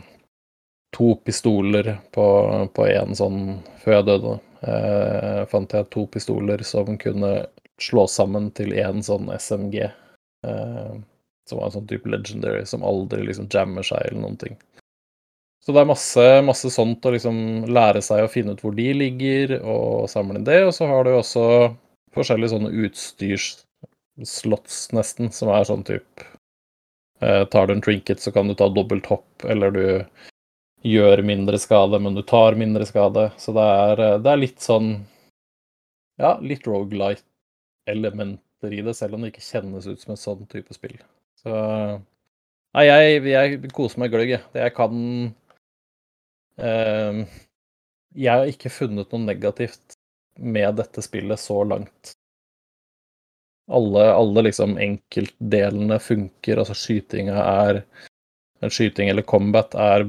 [0.96, 4.38] to pistoler på én sånn før jeg døde.
[4.68, 7.34] Eh, fant jeg to pistoler som kunne
[7.82, 9.90] slås sammen til én sånn SMG.
[10.48, 10.96] Eh,
[11.48, 14.58] som var en sånn type legendary som aldri liksom jammer seg eller noen ting.
[15.64, 17.38] Så det er masse, masse sånt å liksom
[17.76, 20.62] lære seg å finne ut hvor de ligger, og samle inn det.
[20.64, 21.44] Og så har du også
[22.16, 26.24] forskjellige sånne utstyrsslots, nesten, som er sånn type
[27.20, 29.86] eh, Tar du en trinket, så kan du ta dobbelt hopp, eller du
[30.86, 33.32] gjør mindre skade, men du tar mindre skade.
[33.38, 35.06] Så det er, eh, det er litt sånn
[36.18, 40.74] Ja, litt rogelight-elementer i det, selv om det ikke kjennes ut som en sånn type
[40.74, 40.96] spill.
[41.38, 41.54] Så
[42.78, 44.44] Nei, jeg, jeg koser meg gløgg, jeg.
[44.58, 44.98] Jeg kan
[46.58, 47.22] eh,
[48.18, 49.98] Jeg har ikke funnet noe negativt
[50.38, 52.14] med dette spillet så langt.
[53.68, 57.82] Alle, alle liksom enkeltdelene funker, altså skytinga er
[58.66, 60.06] skyting eller combat er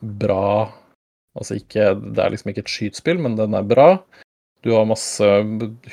[0.00, 0.68] bra
[1.38, 3.92] Altså ikke Det er liksom ikke et skytespill, men den er bra.
[4.66, 5.26] Du har masse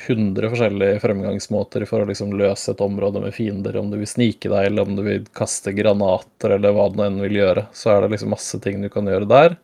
[0.08, 3.78] hundre forskjellige fremgangsmåter for å liksom løse et område med fiender.
[3.78, 7.20] Om du vil snike deg, eller om du vil kaste granater, eller hva du enn
[7.22, 7.68] vil gjøre.
[7.76, 9.54] Så er det liksom masse ting du kan gjøre der.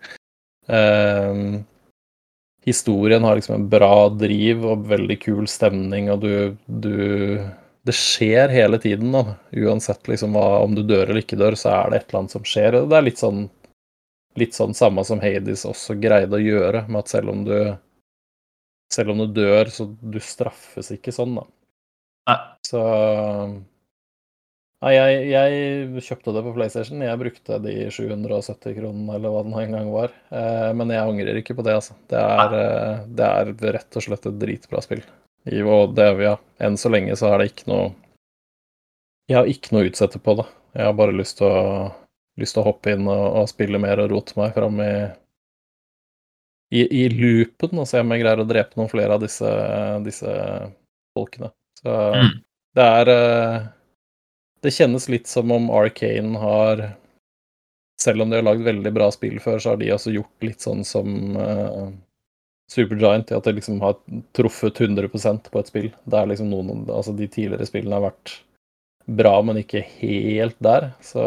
[0.70, 1.42] Eh,
[2.68, 7.42] historien har liksom en bra driv og veldig kul stemning, og du, du
[7.86, 9.36] Det skjer hele tiden, da.
[9.58, 12.36] Uansett liksom hva, om du dør eller ikke dør, så er det et eller annet
[12.36, 12.78] som skjer.
[12.86, 13.48] Det er litt sånn
[14.40, 17.56] Litt sånn samme som Hades også greide å gjøre, med at selv om du
[18.92, 21.44] selv om du dør, så du straffes ikke sånn, da.
[22.30, 22.38] Nei.
[22.64, 22.80] Så
[24.82, 27.02] Nei, jeg, jeg kjøpte det på PlayStation.
[27.06, 30.14] Jeg brukte de 770 kronene, eller hva den en gang var.
[30.34, 31.94] Eh, men jeg angrer ikke på det, altså.
[32.10, 35.04] Det er, eh, det er rett og slett et dritbra spill.
[35.50, 37.88] I, og det, ja, enn så lenge så er det ikke noe
[39.30, 40.44] Jeg har ikke noe å utsette på det.
[40.76, 41.88] Jeg har bare lyst til å,
[42.38, 44.92] lyst til å hoppe inn og, og spille mer og rote meg fram i
[46.72, 49.48] i, i loopen og se om jeg greier å drepe noen flere av disse,
[50.06, 50.32] disse
[51.12, 51.50] folkene.
[51.76, 52.30] Så Mm.
[52.78, 53.56] det er eh,
[54.62, 56.82] Det kjennes litt som om Arcane har
[58.00, 60.64] Selv om de har lagd veldig bra spill før, så har de også gjort litt
[60.64, 61.90] sånn som uh,
[62.72, 63.98] Supergiant, i at det liksom har
[64.36, 65.10] truffet 100
[65.52, 65.90] på et spill.
[66.08, 68.38] Det er liksom noen Altså, de tidligere spillene har vært
[69.06, 70.92] bra, men ikke helt der.
[71.04, 71.24] Så,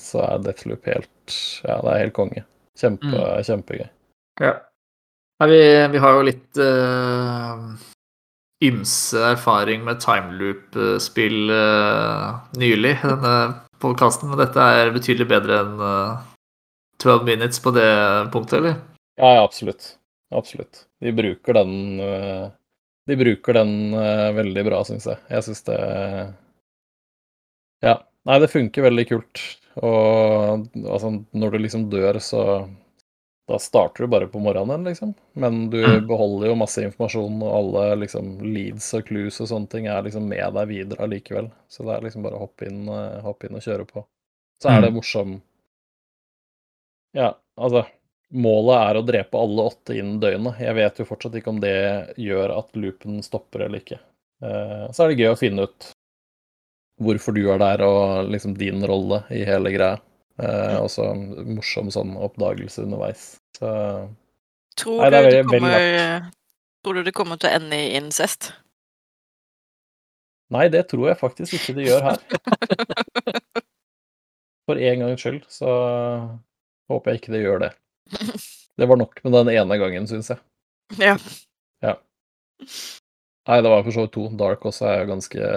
[0.00, 2.44] så er Deathloop helt Ja, det er helt konge.
[2.78, 3.44] Kjempe, Mm.
[3.44, 3.88] Kjempegøy.
[4.40, 4.54] Ja.
[5.38, 5.60] Nei, vi,
[5.92, 7.74] vi har jo litt uh,
[8.64, 13.34] ymse erfaring med timeloop-spill uh, nylig i denne
[13.82, 16.24] podkasten, men dette er betydelig bedre enn uh,
[17.02, 17.90] 12 minutes på det
[18.34, 18.80] punktet, eller?
[19.18, 19.97] Ja, ja, absolutt.
[20.30, 20.86] Absolutt.
[21.00, 22.50] De bruker den eh,
[23.08, 25.18] De bruker den eh, veldig bra, syns jeg.
[25.32, 25.78] Jeg syns det
[27.82, 27.94] Ja.
[28.28, 29.40] Nei, det funker veldig kult.
[29.78, 32.42] Og altså, når du liksom dør, så
[33.48, 35.14] Da starter du bare på morgenen, liksom.
[35.40, 36.06] Men du Mm.
[36.06, 40.26] beholder jo masse informasjon, og alle liksom leads og clues og sånne ting er liksom
[40.28, 41.48] med deg videre allikevel.
[41.68, 44.04] Så det er liksom bare å hoppe inn, eh, hoppe inn og kjøre på.
[44.60, 45.40] Så er det morsom
[47.14, 47.86] Ja, altså
[48.36, 50.58] Målet er å drepe alle åtte innen døgnet.
[50.60, 51.74] Jeg vet jo fortsatt ikke om det
[52.20, 53.98] gjør at loopen stopper eller ikke.
[54.44, 55.88] Eh, Så er det gøy å finne ut
[57.00, 60.00] hvorfor du er der, og liksom din rolle i hele greia.
[60.38, 63.38] Eh, Og så morsom sånn oppdagelse underveis.
[63.56, 63.70] Så
[64.78, 66.30] Tror, Nei, du veldig- veldig kommer,
[66.84, 68.52] tror du det kommer til å ende i incest?
[70.50, 72.18] nei, det tror jeg faktisk ikke det gjør her.
[74.68, 75.68] For en gangs skyld så
[76.88, 77.72] håper jeg ikke det gjør det.
[78.78, 80.38] Det var nok med den ene gangen, syns jeg.
[81.82, 81.94] Ja.
[83.48, 84.26] Nei, det var for så vidt to.
[84.38, 85.48] Dark også er jo ganske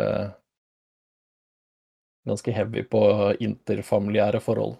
[2.29, 3.01] Ganske heavy på
[3.41, 4.75] interfamiliære forhold.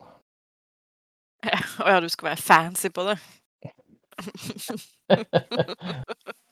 [1.42, 3.16] Å ja, du skal være fancy på det.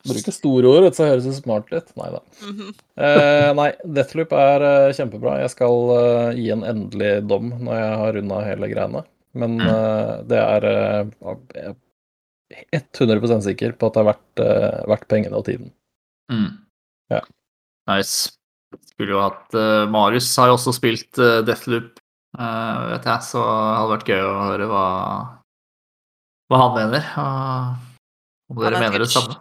[0.10, 1.92] Bruke store ord, så høres det smart ut.
[2.00, 2.22] Nei da.
[2.48, 2.74] Mhm.
[3.06, 5.38] Eh, nei, Deathloop er eh, kjempebra.
[5.44, 9.06] Jeg skal eh, gi en endelig dom når jeg har runda hele greiene.
[9.40, 11.36] Men eh, det er uh,
[12.50, 15.72] jeg er 100% sikker på at det har vært, uh, vært pengene og tiden.
[16.32, 16.50] Mm.
[17.14, 17.22] Ja.
[17.90, 18.34] Nice.
[18.92, 21.98] Skulle jo hatt eh, Marius har jo også spilt uh, Deathloop,
[22.38, 24.86] eh, vet jeg, så det hadde vært gøy å høre hva,
[26.52, 27.08] hva han mener.
[27.18, 27.88] og
[28.50, 29.40] om dere ja, mener det samme.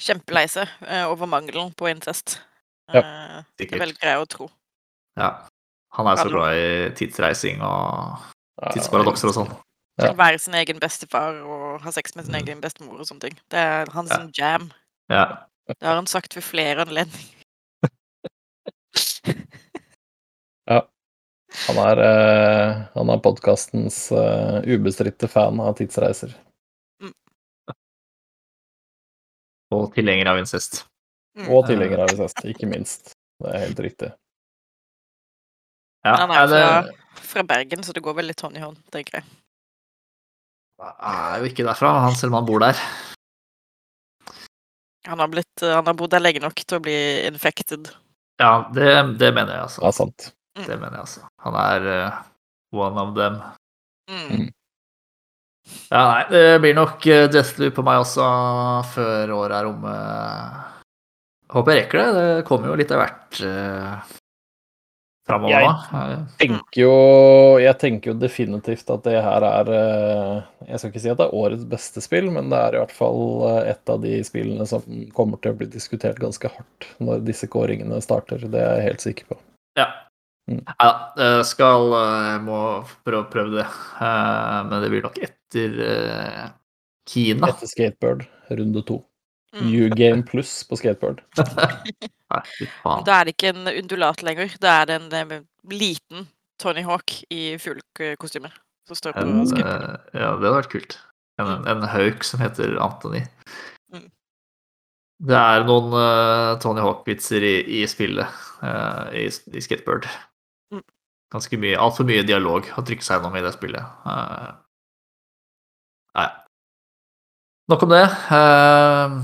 [0.00, 2.38] Kjempelei seg eh, over mangelen på incest.
[2.92, 3.00] Ja.
[3.00, 3.84] Eh, det Sikkert.
[3.84, 4.48] velger jeg å tro.
[5.20, 5.30] Ja.
[5.94, 8.24] Han er så glad i tidsreising og
[8.62, 9.50] Ja, tidsparadoxer og sånn.
[10.02, 10.12] Ja.
[10.18, 12.40] Være sin egen bestefar og ha sex med sin Mm.
[12.42, 13.36] egen bestemor og sånne ting.
[13.50, 14.26] Det er hans Ja.
[14.38, 14.72] jam.
[15.10, 15.24] Ja.
[15.68, 17.34] Det har han sagt ved flere anledninger.
[20.70, 20.80] ja.
[21.66, 26.34] Han er, uh, han er podkastens uh, ubestridte fan av tidsreiser.
[29.74, 30.84] Og tilhenger av incest.
[31.38, 31.48] Mm.
[31.50, 33.14] Og tilhenger av incest, ikke minst.
[33.42, 34.10] Det er helt riktig.
[36.04, 38.78] Ja, Han er er det fra, Bergen, så det går vel litt hånd i hånd,
[38.94, 39.26] tenker jeg.
[40.82, 42.78] er jo ikke derfra, han selv om han bor der.
[45.06, 46.96] Han har, blitt, han har bodd der lenge nok til å bli
[47.28, 47.90] infected.
[48.40, 48.88] Ja, det,
[49.20, 49.82] det mener jeg, altså.
[49.82, 50.28] Det er sant.
[50.54, 51.24] Det mener jeg, altså.
[51.44, 52.20] Han er uh,
[52.72, 53.40] one of them.
[54.10, 54.48] Mm.
[55.90, 58.26] Ja, nei, det blir nok uh, Deathloop på meg også
[58.94, 59.94] før året er omme.
[61.54, 62.10] Håper jeg rekker det.
[62.16, 64.14] Det kommer jo litt av hvert uh,
[65.26, 66.94] framover Jeg- Eh, tenker jo,
[67.58, 71.26] jeg tenker jo definitivt at det her er eh, Jeg skal ikke si at det
[71.26, 74.66] er årets beste spill, men det er i hvert fall eh, et av de spillene
[74.66, 74.82] som
[75.16, 78.38] kommer til å bli diskutert ganske hardt når disse kåringene starter.
[78.38, 79.38] Det er jeg helt sikker på.
[79.78, 79.88] Ja.
[80.50, 80.60] Mm.
[80.66, 82.58] ja jeg skal Jeg må
[83.04, 83.66] prøve, prøve det.
[84.00, 86.44] Eh, men det blir nok etter eh,
[87.08, 87.48] Kina.
[87.48, 89.02] Etter Skatebird, runde to.
[89.54, 89.66] Mm.
[89.70, 91.20] New Game Plus på faen.
[93.06, 94.50] Da er det ikke en undulat lenger.
[94.60, 96.26] Da er det en eh, liten
[96.58, 98.50] Tony Hawk i fuglekostyme
[98.88, 99.84] som står på En, skateboard.
[99.84, 100.98] eh, ja, det hadde vært kult.
[101.40, 103.22] En, en hauk som heter Anthony.
[103.94, 104.08] Mm.
[105.30, 108.26] Det er noen uh, Tony Hawk-vitser i, i spillet,
[108.62, 110.06] uh, i, i skateboard.
[110.74, 110.82] Mm.
[111.34, 113.82] Ganske mye, altfor mye dialog har trykket seg gjennom i det spillet.
[114.06, 114.50] Uh,
[116.18, 116.28] nei.
[117.72, 118.04] Nok om det.
[118.36, 119.14] Eh,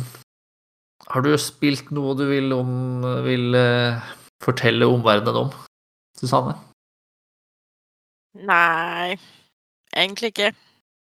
[1.10, 4.10] har du spilt noe du vil, om, vil eh,
[4.42, 5.54] fortelle omverdenen om,
[6.18, 6.56] Susanne?
[8.46, 9.16] Nei,
[9.90, 10.52] egentlig ikke.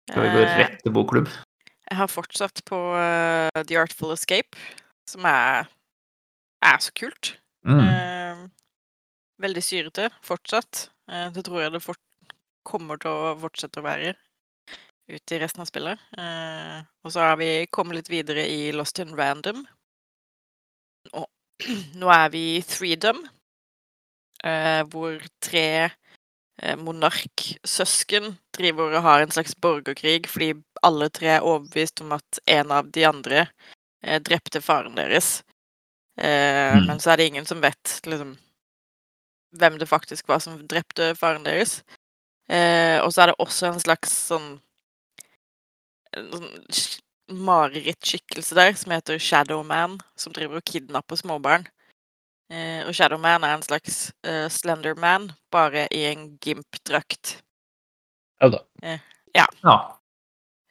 [0.10, 1.30] Skal vi gå Eh, rett til bokklubb?
[1.90, 4.58] Jeg har fortsatt på eh, The Artful Escape,
[5.10, 5.70] som er,
[6.66, 7.36] er så kult.
[7.66, 8.50] Mm.
[9.40, 10.90] Veldig syrete fortsatt.
[11.12, 12.34] Eh, det tror jeg det fort
[12.68, 14.16] kommer til å fortsette å være
[15.10, 16.02] ut i resten av spillet.
[16.18, 19.64] Eh, og så har vi kommet litt videre i Lost in Random.
[21.14, 21.28] Og
[22.02, 23.22] nå er vi i Freedom,
[24.44, 30.54] eh, hvor tre eh, monarksøsken driver og har en slags borgerkrig fordi
[30.86, 33.46] alle tre er overbevist om at en av de andre
[34.04, 35.40] eh, drepte faren deres.
[36.20, 36.86] Eh, Mm.
[36.86, 38.38] Men så er det ingen som vet liksom,
[39.58, 41.84] hvem det faktisk var som drepte faren deres.
[42.50, 44.50] Eh, og så er det også en slags sånn
[46.14, 46.50] sånn
[47.30, 51.68] marerittskikkelse der som heter Shadowman, som driver og kidnapper småbarn.
[52.50, 57.38] Eh, og Shadowman er en slags eh, Slenderman, bare i en gimp-drakt.
[58.42, 58.64] Ja da.
[59.36, 59.46] Ja.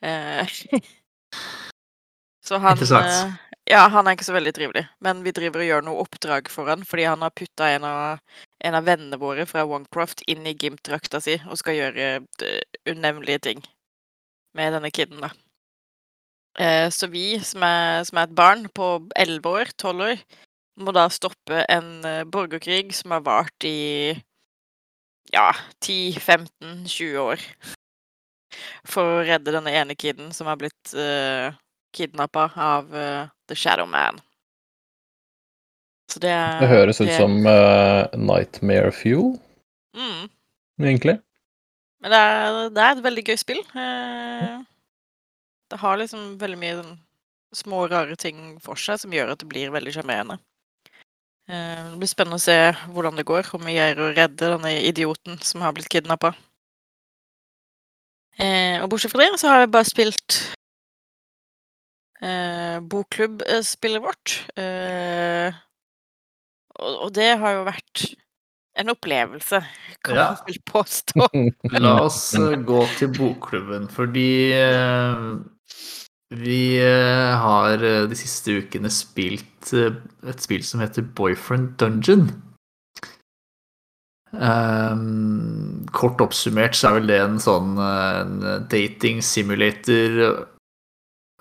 [0.03, 0.49] Eh,
[2.47, 3.33] så han eh,
[3.65, 6.71] Ja, han er ikke så veldig trivelig, men vi driver og gjør noe oppdrag for
[6.73, 8.23] han, fordi han har putta en av,
[8.65, 13.45] en av vennene våre fra Onecroft inn i gimp-drakta si og skal gjøre eh, unevnelige
[13.51, 13.63] ting
[14.57, 15.31] med denne kiden, da.
[16.59, 20.23] Eh, så vi, som er, som er et barn på 11 år, 12 år,
[20.79, 24.15] må da stoppe en eh, borgerkrig som har vart i
[25.35, 25.51] ja,
[25.85, 27.45] 10-15-20 år.
[28.89, 31.53] For å redde denne ene kiden som har blitt uh,
[31.95, 34.23] kidnappa av uh, The Shadow Man.
[36.09, 39.37] Så det er Det høres ut det- som uh, Nightmare Fuel,
[39.93, 40.31] mm.
[40.81, 41.19] egentlig.
[42.01, 43.61] Men det er, det er et veldig gøy spill.
[43.77, 44.59] Eh,
[45.71, 46.95] det har liksom veldig mye sånn
[47.57, 50.39] små, rare ting for seg som gjør at det blir veldig sjarmerende.
[51.49, 52.57] Eh, det blir spennende å se
[52.93, 56.35] hvordan det går, om vi greier å redde denne idioten som har blitt kidnappa.
[58.39, 60.37] Eh, og bortsett fra det, så har jeg bare spilt
[62.23, 64.37] eh, bokklubbspillet vårt.
[64.61, 65.57] Eh,
[66.79, 68.05] og, og det har jo vært
[68.79, 69.59] en opplevelse,
[70.07, 70.27] kan Ja.
[70.37, 71.27] man vel påstå.
[71.83, 75.25] La oss eh, gå til bokklubben, fordi eh,
[76.31, 79.97] vi eh, har eh, de siste ukene spilt eh,
[80.29, 82.29] et spill som heter Boyfriend Dungeon.
[84.29, 88.35] Um, kort oppsummert så er vel det en sånn en
[88.69, 90.19] dating simulator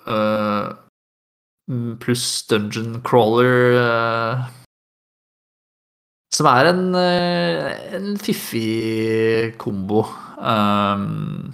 [0.08, 4.48] mm, pluss dungeon crawler uh,
[6.32, 10.06] som er en, en fiffig kombo.
[10.40, 11.52] Um,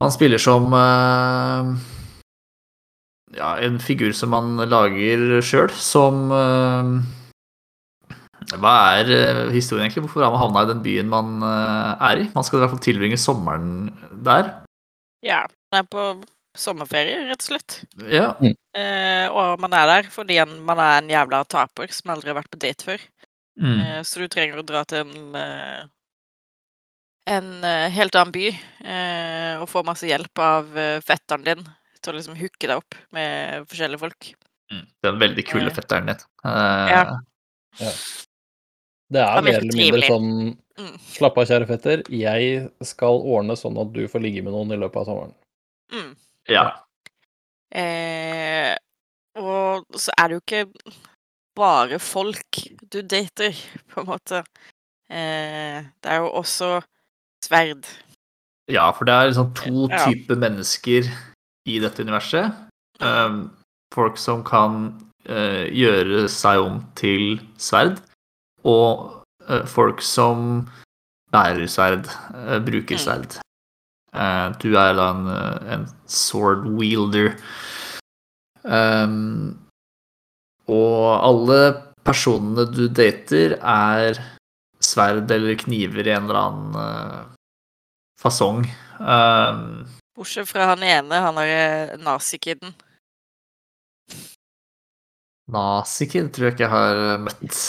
[0.00, 1.70] man spiller som eh,
[3.38, 6.90] ja, en figur som man lager sjøl, som eh,
[8.56, 10.06] Hva er eh, historien, egentlig?
[10.08, 12.28] Hvorfor har man havna i den byen man er i?
[12.34, 13.90] Man skal i hvert fall tilbringe sommeren
[14.26, 14.54] der.
[15.24, 16.10] Ja, man er på
[16.58, 17.78] sommerferie, rett og slett.
[18.10, 18.32] Ja.
[18.40, 22.52] Eh, og man er der fordi man er en jævla taper som aldri har vært
[22.52, 23.04] på date før.
[23.60, 23.78] Mm.
[23.80, 25.84] Eh, Så du trenger å dra til en eh,
[27.28, 31.66] en eh, helt annen by eh, og få masse hjelp av eh, fetteren din
[32.00, 34.32] til å liksom hooke deg opp med forskjellige folk.
[34.72, 34.86] Mm.
[35.04, 36.24] Den veldig kule fetteren din.
[36.44, 36.96] Eh,
[37.80, 37.92] Ja.
[39.10, 40.32] Det er mer eller mindre sånn
[40.80, 40.96] Mm.
[41.12, 42.02] Slapp av, kjære fetter.
[42.14, 45.34] Jeg skal ordne sånn at du får ligge med noen i løpet av sommeren.
[45.90, 46.12] Mm.
[46.48, 46.62] ja.
[47.74, 48.76] Eh,
[49.38, 50.94] og så er det jo ikke
[51.58, 52.60] bare folk
[52.90, 53.58] du dater,
[53.90, 54.42] på en måte.
[55.10, 56.78] Eh, det er jo også
[57.44, 57.86] sverd.
[58.70, 60.04] Ja, for det er liksom to Ja.
[60.06, 61.08] typer mennesker
[61.66, 62.52] i dette universet.
[63.00, 63.50] Um,
[63.94, 64.94] folk som kan
[65.28, 67.98] uh, gjøre seg om til sverd,
[68.64, 70.68] og uh, folk som
[71.32, 73.04] bærer sverd, uh, bruker Mm.
[73.04, 73.38] sverd.
[74.58, 75.26] Du er da en,
[75.70, 77.36] en sword wielder.
[78.64, 79.54] Um,
[80.66, 81.60] og alle
[82.04, 84.18] personene du dater, er
[84.80, 87.22] sverd eller kniver i en eller annen eh,
[88.20, 88.64] fasong.
[89.00, 92.74] Um, Bortsett fra han ene, han er nazikiden.
[95.50, 97.62] Nazikid tror jeg ikke jeg har eh, møtt.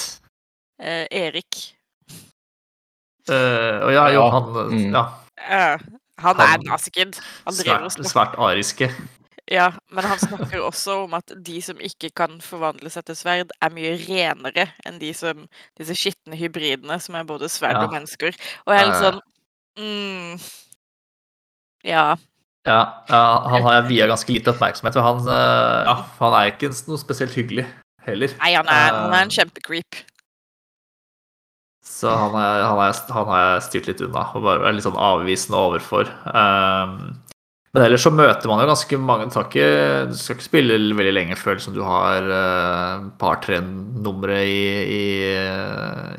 [0.81, 1.63] Eh, Erik.
[3.29, 4.95] Eh, og ja, jo, han eh, mm.
[4.95, 5.05] Ja,
[5.49, 5.77] Eh,
[6.21, 7.17] han er nazikid.
[7.45, 8.89] Han driver og snakker svært ariske.
[9.51, 13.51] Ja, men han snakker også om at de som ikke kan forvandle seg til sverd,
[13.59, 15.43] er mye renere enn de som,
[15.79, 17.83] disse skitne hybridene som er både sverd Ja.
[17.83, 18.31] og mennesker.
[18.65, 19.11] Og jeg er litt Ja, ja.
[19.11, 19.21] sånn
[19.81, 20.51] mm,
[21.83, 22.05] Ja.
[22.67, 22.79] Ja,
[23.09, 26.69] ja, han har jeg via ganske lite oppmerksomhet, og han, eh, ja, han er ikke
[26.87, 27.65] noe spesielt hyggelig
[28.05, 28.29] heller.
[28.37, 30.03] Nei, han er, han er en Eh, kjempecreep.
[31.83, 34.85] Så han er, han, er, han har jeg styrt litt unna, og bare er litt
[34.85, 36.07] sånn avvisende overfor.
[36.29, 37.17] Um,
[37.71, 39.67] men ellers så møter man jo ganske mange Du skal ikke,
[40.11, 45.05] du skal ikke spille veldig lenge før liksom, du har et par-tre numre i, i,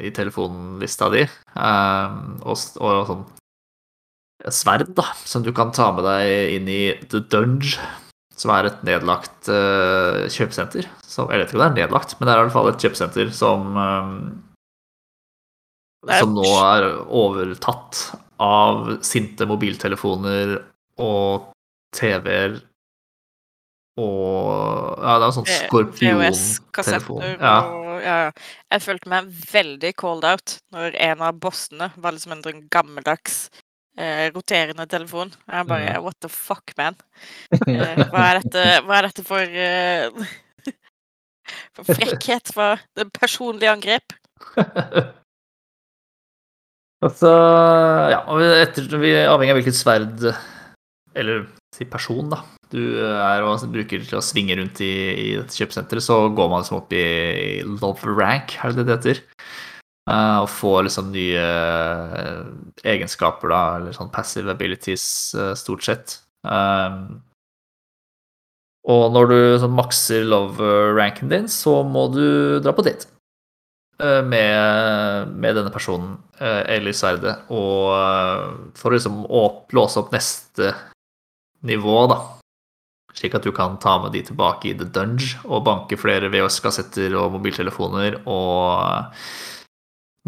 [0.09, 1.27] i telefonlista di.
[1.53, 3.27] Uh, og, og sånn
[4.51, 6.81] sverd, da, som du kan ta med deg inn i
[7.13, 7.77] The Dunge,
[8.35, 10.89] som er et nedlagt uh, kjøpesenter.
[11.05, 12.83] Som, jeg vet ikke om det er nedlagt, men det er i hvert fall et
[12.83, 14.17] kjøpesenter som um,
[16.11, 18.01] som nå er overtatt
[18.43, 20.57] av sinte mobiltelefoner
[21.01, 21.53] og
[21.97, 22.61] TV-er
[24.01, 27.25] og Ja, det er sånn Eh, skorpiontelefon.
[27.41, 27.57] Ja.
[28.01, 28.31] ja.
[28.73, 33.51] Jeg følte meg veldig called out når en av bossene var liksom en sånn gammeldags
[33.99, 35.33] eh, roterende telefon.
[35.51, 36.05] Jeg bare Mm.
[36.05, 36.97] What the fuck, man?
[37.69, 40.09] Eh, hva, er dette, hva er dette for eh,
[41.77, 42.55] For frekkhet?
[42.55, 44.13] Hva Det personlige personlig angrep?
[47.05, 47.29] altså,
[48.11, 50.33] ja, og etter, vi er avhengig av hvilket sverd
[51.19, 52.43] Eller si person, da.
[52.73, 56.63] Du er og bruker til å svinge rundt i, i dette kjøpesenteret, så går man
[56.63, 57.05] liksom opp i,
[57.67, 59.23] love rank, er det det heter?
[60.11, 62.49] Uh, og får liksom nye uh,
[62.89, 65.05] egenskaper, da, eller sånn passive abilities,
[65.39, 66.17] uh, stort sett.
[66.43, 67.21] Um,
[68.91, 73.07] og når du sånn makser love-ranken din, så må du dra på date
[74.03, 78.49] eh, med, med denne personen eh, eller sverdet, og eh,
[78.79, 80.73] for å liksom opp, låse opp neste
[81.67, 82.19] nivå, da.
[83.13, 87.13] Slik at du kan ta med de tilbake i The Dunge og banke flere VHS-kassetter
[87.21, 89.19] og mobiltelefoner og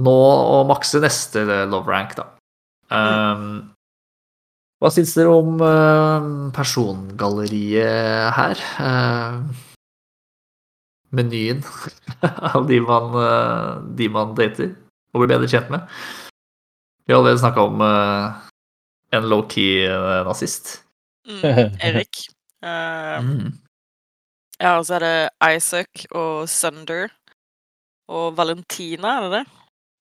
[0.05, 0.17] nå
[0.55, 2.29] å makse neste love rank, da.
[2.93, 3.71] Um,
[4.83, 8.61] hva syns dere om uh, persongalleriet her?
[8.77, 9.73] Uh,
[11.15, 11.63] menyen
[12.55, 14.75] av de man, eh, de man dater
[15.15, 15.87] og blir bedre kjent med.
[17.05, 18.41] Vi har allerede snakka om eh,
[19.15, 20.81] en low-key eh, nazist.
[21.27, 22.25] Mm, Erik.
[22.65, 23.53] Uh, Mm.
[24.61, 27.09] ja, og så er det Isaac og Sunder.
[28.09, 29.45] Og Valentina, er det det?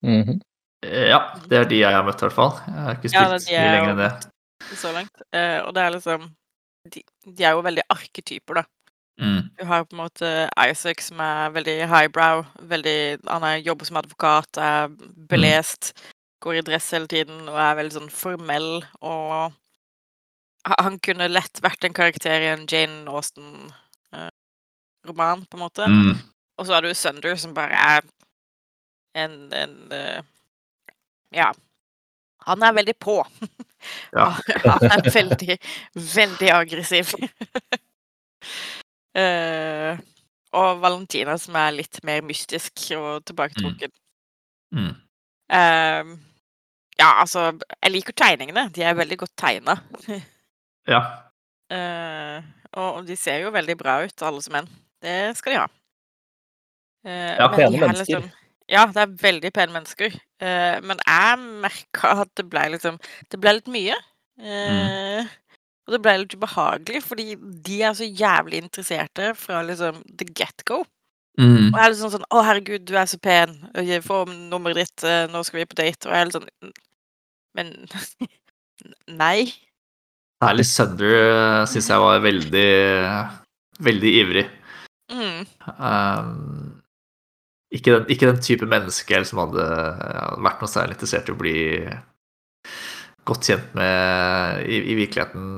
[0.03, 0.41] Mhm.
[0.83, 2.57] Ja, det er de jeg har møtt, i hvert fall.
[2.67, 4.31] Jeg har ikke Ja, spilt det er mye lenger enn det.
[4.79, 5.21] Så langt.
[5.31, 6.25] Uh, og det er liksom
[6.91, 7.03] de,
[7.37, 8.63] de er jo veldig arketyper, da.
[9.21, 9.41] Mm.
[9.59, 12.43] Du har på en måte Isaac som er veldig highbrow.
[12.59, 12.97] Veldig,
[13.29, 14.91] han er, jobber som advokat, er
[15.29, 15.93] belest,
[16.43, 18.83] går i dress hele tiden og er veldig sånn formell.
[18.99, 19.53] Og
[20.63, 25.85] han kunne lett vært en karakter i en Jane Austen-roman, på en måte.
[25.89, 26.17] Mm.
[26.57, 28.01] Og så har du Sunder, som bare er
[29.17, 30.21] en, en eh,
[31.33, 31.53] Ja.
[32.43, 33.27] Han er veldig på.
[34.11, 34.33] Ja.
[34.65, 35.57] han er veldig,
[35.95, 37.13] veldig aggressiv.
[39.17, 39.97] uh,
[40.59, 43.91] og Valentina, som er litt mer mystisk og tilbaketrukken.
[44.73, 44.95] Mm.
[45.53, 46.03] Eh,
[46.97, 47.53] ja, altså
[47.83, 48.69] Jeg liker tegningene.
[48.73, 49.77] De er veldig godt tegna.
[50.87, 51.01] Ja.
[51.71, 52.41] Eh,
[52.77, 54.67] og de ser jo veldig bra ut, alle som menn.
[55.03, 55.67] Det skal de ha.
[57.05, 58.05] Eh, Ja, pene er mennesker.
[58.21, 58.31] liksom-
[58.69, 60.13] Ja, det er veldig pene mennesker.
[60.39, 63.95] Eh, men jeg merka at det ble liksom Det ble litt mye.
[64.39, 65.29] Mm.
[65.87, 70.85] Og det ble litt ubehagelig, fordi de er så jævlig interesserte fra liksom the get-go.
[71.37, 71.73] Mm.
[71.73, 73.69] Og jeg er liksom sånn 'Å, herregud, du er så pen.
[73.73, 75.03] Får nummeret ditt.
[75.03, 76.71] eh, Nå skal vi på date.' Og jeg er litt sånn
[77.55, 77.87] Men
[79.07, 79.53] nei.
[80.43, 82.69] Særlig Sunder syns jeg var veldig,
[83.87, 84.45] veldig ivrig.
[85.13, 85.43] Mm.
[85.77, 86.81] Um,
[87.73, 91.39] ikke, den, ikke den type menneske som hadde ja, vært noe særlig interessert i å
[91.39, 91.57] bli
[93.23, 95.51] godt kjent med i, i virkeligheten,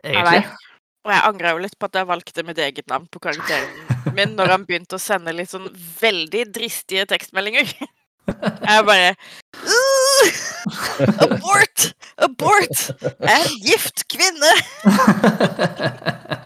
[0.00, 0.46] egentlig.
[0.46, 0.62] Nei.
[1.04, 4.34] Og jeg angra jo litt på at jeg valgte mitt eget navn på karakteren min
[4.38, 5.68] når han begynte å sende litt sånn
[6.00, 7.74] veldig dristige tekstmeldinger.
[8.64, 9.83] Jeg bare «Uh,
[11.24, 11.86] Abort!
[12.16, 12.82] Abort!
[13.20, 14.52] En gift kvinne!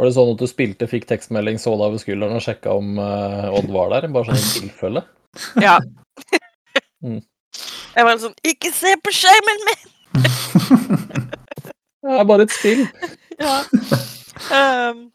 [0.00, 2.94] Var det sånn at du spilte, fikk tekstmelding, så deg over skulderen og sjekka om
[2.96, 4.06] uh, Odd var der?
[4.14, 5.04] Bare sånn i tilfelle?
[5.66, 5.76] Ja.
[7.04, 7.20] Mm.
[7.94, 9.84] Jeg var sånn Ikke se på skjermen min!
[12.00, 12.82] Det er bare et spill.
[13.38, 13.60] Ja.
[14.50, 15.10] Um,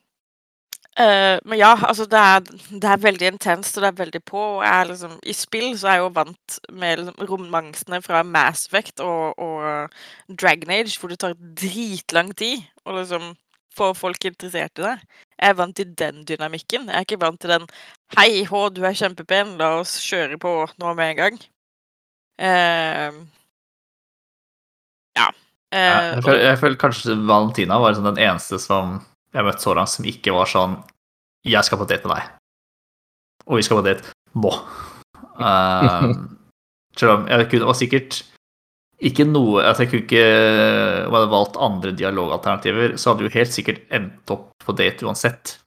[1.00, 4.42] eh, men ja, altså det er, det er veldig intenst, og det er veldig på.
[4.58, 8.24] Og jeg er liksom, I spill så er jeg jo vant med liksom, romansene fra
[8.24, 13.34] Mass Effect og, og Dragon Age, hvor det tar dritlang tid å liksom
[13.76, 14.96] få folk interessert i det.
[15.36, 16.88] Jeg er vant til den dynamikken.
[16.88, 17.68] Jeg er ikke vant til den
[18.16, 21.42] 'Hei, H, du er kjempepen, la oss kjøre på nå med en gang'.
[22.36, 23.26] Uh,
[25.16, 25.28] ja.
[25.72, 29.00] Eh, jeg, føler, jeg føler kanskje Valentina var sånn den eneste som
[29.36, 30.78] jeg møtte så langt som ikke var sånn
[31.46, 32.30] 'Jeg skal på date med deg',
[33.46, 34.52] og vi skal på date nå.
[35.36, 36.38] Um,
[36.98, 38.24] selv om jeg kunne, var sikkert
[39.04, 40.26] ikke noe at Jeg kunne ikke
[41.06, 45.06] om jeg hadde valgt andre dialogalternativer, så hadde jo helt sikkert endt opp på date
[45.06, 45.60] uansett.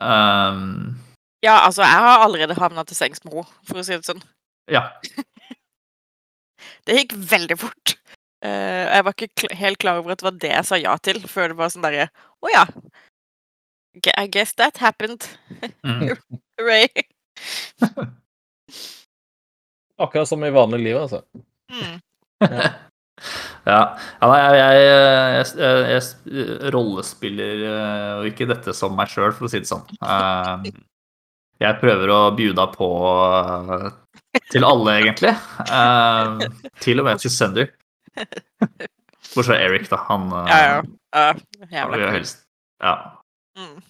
[0.00, 1.00] Um,
[1.42, 4.22] Ja, altså, jeg har allerede havna til sengs med henne, for å si det sånn.
[4.68, 4.90] ja.
[6.84, 7.99] Det gikk veldig fort.
[8.42, 10.94] Eh, jeg var ikke kl helt klar over at det var det jeg sa ja
[11.04, 12.06] til, før det var sånn derre
[12.40, 12.62] Å ja.
[14.00, 15.26] G- I guess that happened.
[15.84, 16.14] Mm.
[16.60, 16.86] Hooray.
[20.00, 21.22] Akkurat som i vanlig liv, altså.
[21.72, 21.98] Mm.
[23.68, 23.80] Ja.
[24.22, 27.72] ja nei, jeg, jeg, jeg, jeg rollespiller jo
[28.22, 29.82] og ikke dette som meg sjøl, for å si det sånn.
[30.00, 30.70] Eh,
[31.60, 32.88] Jeg prøver å bjuda på
[33.20, 33.84] eh,
[34.54, 35.34] til alle, egentlig.
[35.66, 37.68] Eh, Til og med til Sunder.
[39.34, 40.00] Bortsett fra Eric, da.
[40.08, 40.82] Han eh, Ja, ja.
[41.14, 41.34] ja
[41.70, 42.12] jævla kul.
[42.16, 42.44] helst
[42.82, 42.94] Ja.
[43.58, 43.80] Mm.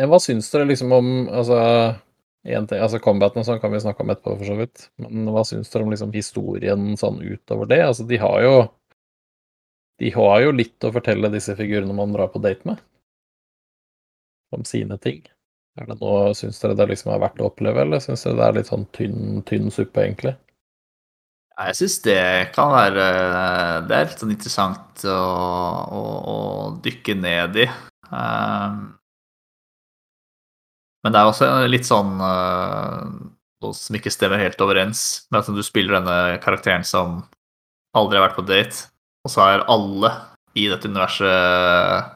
[0.00, 1.58] Ja, hva syns dere liksom om altså,
[2.48, 4.86] en ting, altså Combaten og sånn kan vi snakke om etterpå, for så vidt.
[5.02, 7.82] Men hva syns dere om liksom historien sånn utover det?
[7.90, 8.54] Altså, de har jo
[10.00, 12.80] De har jo litt å fortelle disse figurene man drar på date med.
[14.56, 15.20] Om sine ting.
[15.78, 18.46] Er det noe, Syns dere det liksom er verdt å oppleve, eller syns dere det
[18.48, 20.34] er litt sånn tynn, tynn suppe, egentlig?
[21.52, 22.20] Jeg syns det
[22.56, 23.06] kan være
[23.86, 25.18] Det er litt sånn interessant å,
[25.92, 26.36] å, å
[26.84, 27.68] dykke ned i.
[28.12, 28.80] Um,
[31.02, 33.04] men det er også litt sånn uh,
[33.62, 37.22] noe som ikke stemmer helt overens med at du spiller denne karakteren som
[37.96, 38.86] aldri har vært på date,
[39.26, 40.12] og så er alle
[40.58, 42.12] i dette universet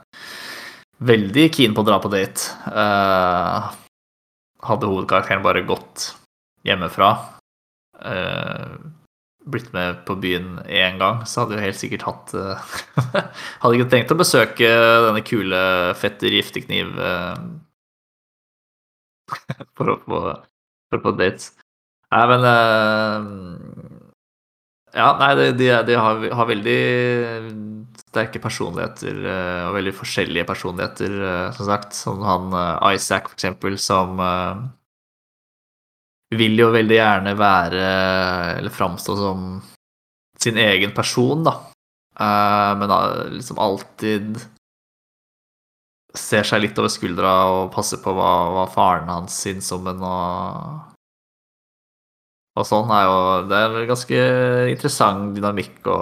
[1.06, 2.52] veldig keen på å dra på date.
[2.68, 3.68] Uh,
[4.66, 6.10] hadde hovedkarakteren bare gått
[6.66, 7.10] hjemmefra
[8.00, 8.76] uh,
[9.46, 12.72] blitt med på byen én gang, så hadde jeg helt sikkert hatt eh,
[13.62, 14.70] Hadde ikke tenkt å besøke
[15.06, 15.60] denne kule
[16.00, 17.36] fetter giftekniv eh,
[19.78, 20.24] for å få
[20.86, 21.50] for å få dates.
[22.14, 23.30] Nei, men eh,
[24.96, 26.80] Ja, nei, de, de, har, har veldig
[28.06, 29.18] sterke personligheter,
[29.66, 31.16] og veldig forskjellige personligheter,
[31.52, 31.92] som sagt.
[31.98, 32.54] Som han
[32.94, 34.16] Isaac, for eksempel, som
[36.34, 37.82] vil jo veldig gjerne være
[38.58, 39.46] Eller framstå som
[40.40, 41.52] sin egen person, da.
[42.20, 42.98] Eh, men da
[43.30, 44.36] liksom alltid
[46.16, 50.10] ser seg litt over skuldra og passer på hva, hva faren hans syns om henne
[50.10, 50.92] og
[52.56, 53.16] Og sånn er jo
[53.50, 54.20] Det er en ganske
[54.72, 55.98] interessant dynamikk å,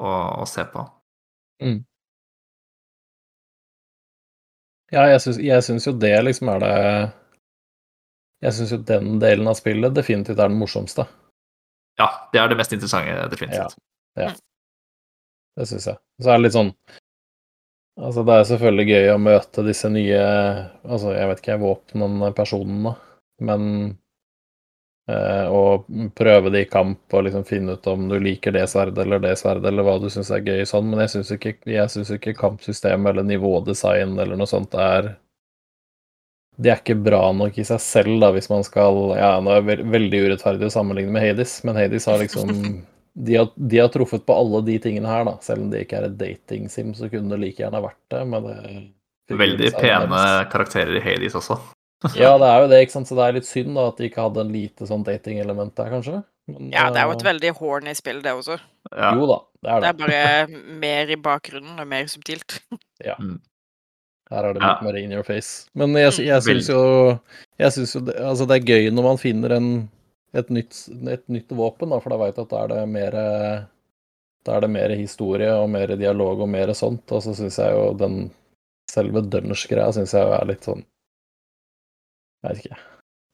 [0.00, 0.12] å,
[0.42, 0.86] å se på.
[4.92, 6.76] Ja, jeg syns, jeg syns jo det liksom er det
[8.42, 11.06] Jeg syns jo den delen av spillet definitivt er den morsomste.
[12.00, 13.76] Ja, det er det mest interessante, definitivt.
[14.18, 14.32] Ja,
[15.56, 15.98] Det syns jeg.
[16.22, 16.72] Så er det litt sånn
[18.00, 20.20] Altså, det er selvfølgelig gøy å møte disse nye
[20.82, 22.94] Altså, jeg vet ikke, våpnene, personene,
[23.44, 23.66] men
[25.12, 25.62] eh, Å
[26.16, 29.34] prøve det i kamp og liksom finne ut om du liker det sverdet eller det
[29.40, 32.36] sverdet, eller hva du syns er gøy sånn, men jeg syns ikke, jeg synes ikke
[32.40, 35.12] kampsystemet eller nivådesign eller noe sånt er
[36.62, 39.66] de er ikke bra nok i seg selv, da, hvis man skal Ja, nå er
[39.66, 42.50] det veldig urettferdig å sammenligne med Hades, men Hades har liksom
[43.26, 45.36] de har, de har truffet på alle de tingene her, da.
[45.44, 48.22] Selv om det ikke er et dating-sim, så kunne det like gjerne vært det.
[48.32, 51.58] Men det Veldig pene karakterer i Hades også.
[52.18, 53.06] Ja, det er jo det, ikke sant.
[53.06, 55.92] Så det er litt synd da at de ikke hadde en lite sånn dating-element der,
[55.92, 56.16] kanskje.
[56.50, 58.56] Men, Ja, det er jo et eh, veldig horny spill, det også.
[58.90, 59.12] Ja.
[59.14, 59.92] Jo da, det er Det det.
[59.92, 62.58] er bare mer i bakgrunnen og mer subtilt.
[64.32, 64.70] Her er det Ja.
[64.72, 65.66] litt mer in your face.
[65.76, 67.18] Men jeg, jeg syns jo,
[67.60, 69.68] jeg synes jo det, altså det er gøy når man finner en,
[70.34, 70.78] et, nytt,
[71.12, 73.16] et nytt våpen, da, for da veit du at da er det mer
[74.42, 77.04] Da er det mer historie og mer dialog og mer sånt.
[77.14, 78.30] Og så syns jeg jo den
[78.90, 80.82] selve dunge-greia syns jeg er litt sånn
[82.42, 82.78] Jeg vet ikke.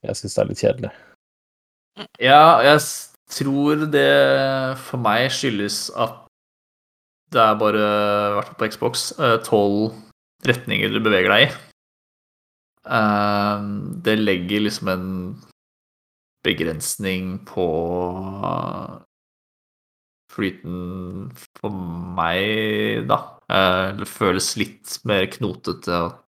[0.05, 0.91] Jeg syns det er litt kjedelig.
[2.21, 2.83] Ja, jeg
[3.33, 4.09] tror det
[4.85, 6.13] for meg skyldes at
[7.33, 9.97] det er bare, i hvert fall på Xbox, eh, tolv
[10.47, 11.51] retninger du beveger deg i.
[12.89, 13.63] Eh,
[14.05, 15.09] Det legger liksom en
[16.47, 17.67] begrensning på
[20.33, 21.71] flyten for
[22.19, 23.19] meg, da.
[23.51, 26.19] Eh, Det føles litt mer knotete og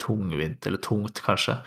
[0.00, 1.58] tungvint, eller tungt, kanskje.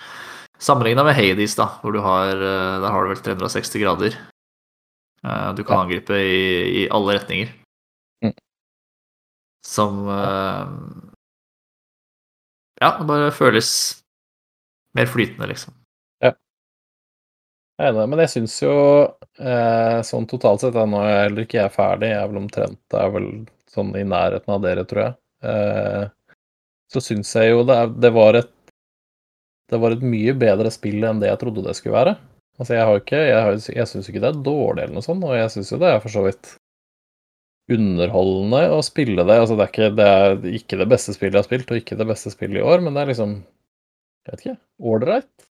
[0.61, 4.17] Sammenligna med Hades, da, hvor du har, eh, der har du vel 360 grader.
[5.23, 7.49] Eh, Du kan angripe i, i alle retninger.
[8.23, 8.33] Mm.
[9.65, 11.10] Som eh,
[12.81, 13.69] Ja, det bare føles
[14.97, 15.73] mer flytende, liksom.
[17.81, 18.71] Jeg er enig, men jeg syns jo
[19.41, 22.77] eh, sånn totalt sett da, Nå er heller ikke jeg ferdig, jeg er vel omtrent
[22.93, 23.29] det er vel
[23.71, 25.13] sånn i nærheten av dere, tror jeg.
[25.49, 26.03] Eh,
[26.91, 28.51] så syns jeg jo det, det var et
[29.71, 32.15] Det var et mye bedre spill enn det jeg trodde det skulle være.
[32.59, 35.37] Altså, jeg har ikke Jeg, jeg syns ikke det er dårlig eller noe sånt, og
[35.37, 36.55] jeg syns jo det er for så vidt
[37.75, 39.37] underholdende å spille det.
[39.43, 41.97] Altså, det er ikke det, er ikke det beste spillet jeg har spilt, og ikke
[41.99, 43.39] det beste spillet i år, men det er liksom
[44.21, 44.59] Jeg vet ikke.
[44.91, 45.47] Ålreit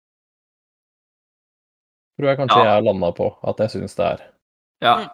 [2.21, 2.65] tror jeg kanskje Ja.
[2.67, 4.23] jeg har landa på at jeg syns det er.
[4.81, 4.95] Ja.
[4.95, 5.09] Mm.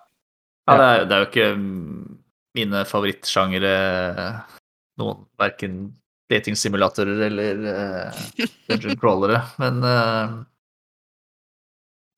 [0.67, 2.17] ja det, er, det er jo ikke mm,
[2.59, 3.73] mine favorittsjangere,
[4.99, 5.79] noen verken
[6.27, 8.21] datingsimulatorer eller uh,
[8.67, 10.43] dungeon crawlere, men uh,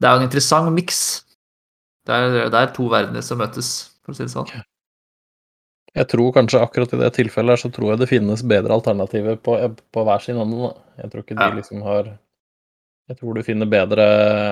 [0.02, 1.02] det er jo en interessant miks.
[2.08, 4.50] Det er, det er to verdener som møtes, for å si det sånn.
[5.96, 9.40] Jeg tror kanskje akkurat i det tilfellet her så tror jeg det finnes bedre alternativer
[9.42, 9.56] på,
[9.94, 10.58] på hver sin hånd.
[11.02, 12.12] Jeg tror ikke de liksom har
[13.10, 14.04] Jeg tror du finner bedre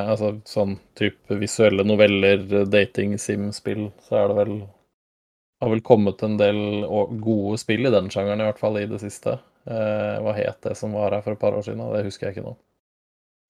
[0.09, 4.55] altså sånn type visuelle noveller, dating-sim-spill, så er det vel
[5.59, 6.59] har vel kommet en del
[7.21, 9.37] gode spill i den sjangeren, i hvert fall i det siste.
[9.67, 11.81] Eh, hva het det som var her for et par år siden?
[11.95, 12.53] Det husker jeg ikke nå.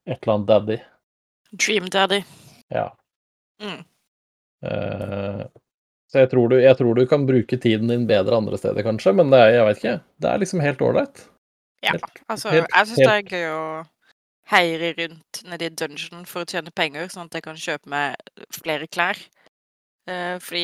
[0.08, 0.78] Et eller annet Daddy.
[1.52, 2.22] Dream Daddy.
[2.74, 2.88] Ja.
[3.64, 3.84] Mm.
[4.64, 5.44] Eh,
[6.12, 9.12] så jeg tror, du, jeg tror du kan bruke tiden din bedre andre steder, kanskje,
[9.18, 9.96] men det er, jeg vet ikke.
[10.24, 11.24] Det er liksom helt ålreit.
[11.84, 11.94] Ja,
[12.32, 13.64] altså, helt- jeg syns det er gøy å
[14.48, 18.16] heire rundt nedi dungeon for å tjene penger, sånn at jeg kan kjøpe meg
[18.56, 19.20] flere klær.
[20.08, 20.64] Eh, fordi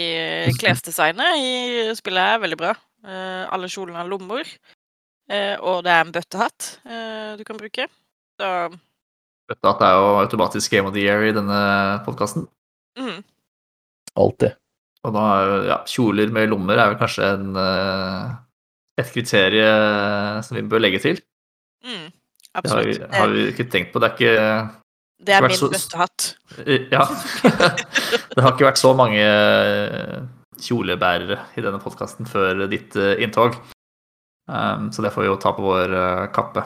[0.62, 2.72] klesdesignet i spillet er veldig bra.
[3.04, 4.48] Eh, alle kjolene har lommer,
[5.28, 7.89] eh, og det er en bøttehatt eh, du kan bruke.
[8.39, 8.50] Så
[9.52, 11.60] det er jo automatisk Game of the Year i denne
[12.08, 12.48] podkasten.
[12.98, 13.20] mm,
[14.16, 14.56] Alltid.
[15.04, 18.30] Og da er jo ja, kjoler med lommer er vel kanskje en, eh,
[19.01, 21.20] et kriterium som vi bør legge til.
[21.84, 22.06] mm,
[22.64, 23.99] Det har vi, har vi ikke tenkt på.
[23.99, 24.36] Det er ikke
[25.26, 26.30] Det er min så- bøttehatt.
[26.91, 27.04] Ja.
[28.34, 30.24] Det har ikke vært så mange eh,
[30.64, 33.58] kjolebærere i denne podkasten før ditt eh, inntog.
[34.47, 36.64] Um, så det får vi jo ta på vår eh, kappe.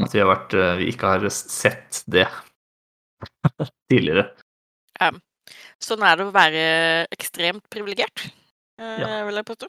[0.00, 2.26] At vi, har vært, eh, vi ikke har sett det
[3.90, 4.30] tidligere.
[5.80, 6.64] Sånn er det å være
[7.14, 8.26] ekstremt privilegert,
[8.78, 9.24] eh, Ja.
[9.24, 9.68] vil jeg påstå.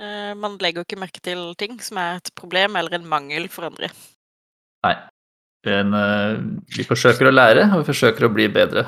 [0.00, 3.48] Eh, man legger jo ikke merke til ting som er et problem eller en mangel
[3.48, 3.90] for andre.
[4.84, 4.96] Nei.
[5.66, 6.40] Men eh,
[6.72, 8.86] vi forsøker å lære, og vi forsøker å bli bedre.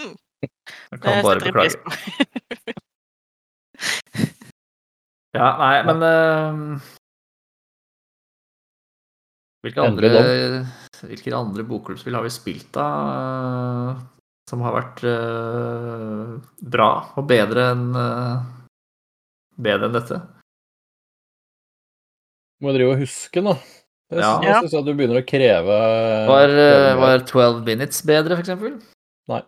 [0.00, 0.16] Mm.
[0.42, 0.50] Jeg
[0.90, 2.76] Det kan bare setter beklage.
[5.32, 6.88] Ja, nei, men uh,
[9.64, 10.10] Hvilke andre,
[11.06, 12.84] hvilke andre bokklubbspill har vi spilt, da?
[14.52, 18.42] Som har vært uh, bra og bedre enn uh,
[19.56, 20.18] bedre enn dette?
[22.62, 23.54] Må drive og huske, nå.
[24.12, 24.34] Jeg Ja.
[24.60, 25.78] syns- jeg at du begynner å kreve
[26.28, 28.76] Var, uh, var 12 Minutes bedre, eksempel?
[29.32, 29.40] Nei.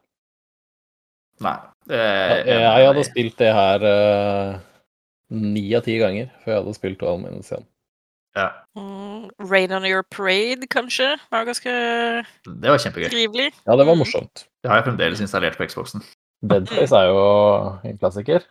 [1.45, 1.59] Nei.
[1.87, 3.85] det Ja, er- jeg hadde spilt det her
[5.31, 7.67] ni av ti ganger før jeg hadde spilt Twelve Minutes igjen.
[8.35, 11.71] Ja, Mm, Rain on your parade, kanskje, var ganske
[12.47, 13.11] det var kjempegøy.
[13.13, 13.53] trivelig.
[13.67, 14.01] Ja, det var Mm.
[14.01, 14.47] morsomt.
[14.65, 16.01] Det har jeg fremdeles installert på Xboxen.
[16.51, 17.25] Dead Space er jo
[17.85, 18.47] en klassiker.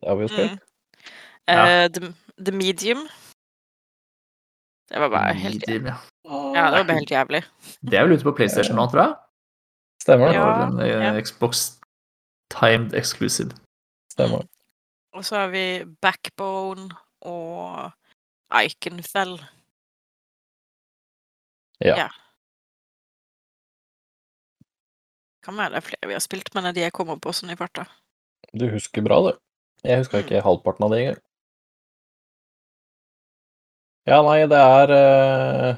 [0.00, 0.52] Det har vi jo spilt.
[0.52, 1.12] Mm.
[1.48, 1.64] Ja.
[1.84, 2.08] Eh, the,
[2.46, 3.02] the Medium.
[4.88, 5.96] Det var bare helt Medium, ja.
[6.56, 7.42] Ja, det var bare helt jævlig.
[7.84, 9.14] Det er vel ute på PlayStation nå, tror jeg?
[10.02, 10.34] Stemmer det.
[10.34, 10.54] Det Ja.
[10.56, 11.20] det en eh, ja.
[11.20, 11.62] Xbox
[12.50, 13.50] timed exclusive.
[14.12, 14.42] Stemmer.
[15.12, 16.88] Og så har vi Backbone
[17.20, 17.92] og
[18.64, 19.36] Iconfell.
[21.80, 21.96] Ja.
[21.96, 22.08] Ja.
[25.42, 27.32] Kan være det er flere vi har spilt, men det er de jeg kommer på
[27.34, 27.86] sånn i farta.
[28.54, 29.32] Du husker bra, du.
[29.82, 30.24] Jeg huska Mm.
[30.26, 31.20] ikke halvparten av det engang.
[34.06, 35.76] Ja, nei, det er eh,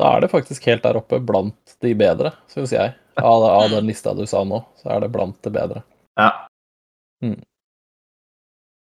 [0.00, 2.94] Da er det faktisk helt der oppe blant de bedre, syns jeg.
[3.20, 5.82] Av, av den lista du sa nå, så er det blant det bedre.
[6.16, 6.46] Ja.
[7.20, 7.42] Mm.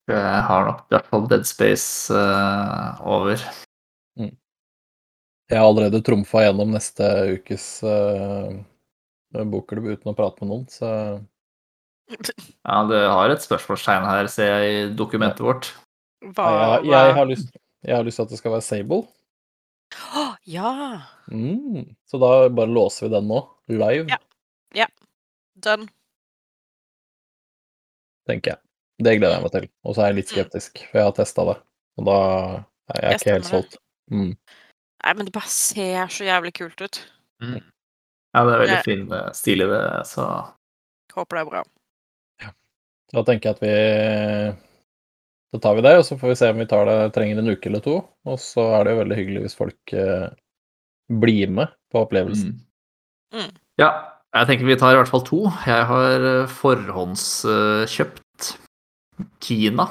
[0.10, 3.42] Jeg har nok i hvert fall Dead Space uh, over.
[4.20, 8.54] Jeg har allerede trumfa gjennom neste ukes uh,
[9.34, 10.90] bokklubb uten å prate med noen, så
[12.66, 15.70] Ja, du har et spørsmålstegn her, ser jeg i dokumentet vårt.
[16.36, 16.48] Hva,
[16.82, 17.52] jeg, jeg, har lyst,
[17.86, 19.04] jeg har lyst til at det skal være Sable.
[20.18, 20.72] Å, ja!
[21.32, 21.86] Mm.
[22.10, 24.10] Så da bare låser vi den nå, live,
[24.76, 24.88] Ja.
[25.60, 25.88] Done.
[28.30, 28.60] tenker jeg.
[29.04, 29.66] Det gleder jeg meg til.
[29.88, 30.36] Og så er jeg litt Mm.
[30.36, 31.56] skeptisk, for jeg har testa det.
[31.98, 32.18] Og da
[32.94, 33.78] er jeg Jeg ikke helt solgt.
[34.12, 34.38] Mm.
[35.04, 37.00] Nei, men det bare ser så jævlig kult ut.
[38.36, 40.24] Ja, det er veldig fin eh, stil i det, så
[41.16, 41.62] Håper det er bra.
[43.10, 43.74] Da tenker jeg at vi
[45.50, 47.50] Da tar vi det, og så får vi se om vi tar det, trenger en
[47.50, 47.96] uke eller to.
[48.30, 50.28] Og så er det jo veldig hyggelig hvis folk eh,
[51.10, 52.52] blir med på opplevelsen.
[53.34, 53.50] Mm.
[53.82, 53.90] Ja,
[54.38, 55.42] jeg tenker vi tar i hvert fall to.
[55.66, 58.52] Jeg har eh, forhåndskjøpt
[59.44, 59.90] Kina,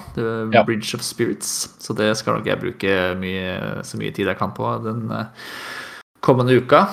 [0.54, 0.62] Ja.
[0.64, 4.54] Bridge of Spirits, så det skal nok jeg bruke mye, så mye tid jeg kan
[4.56, 5.26] på den eh,
[6.24, 6.86] kommende uka.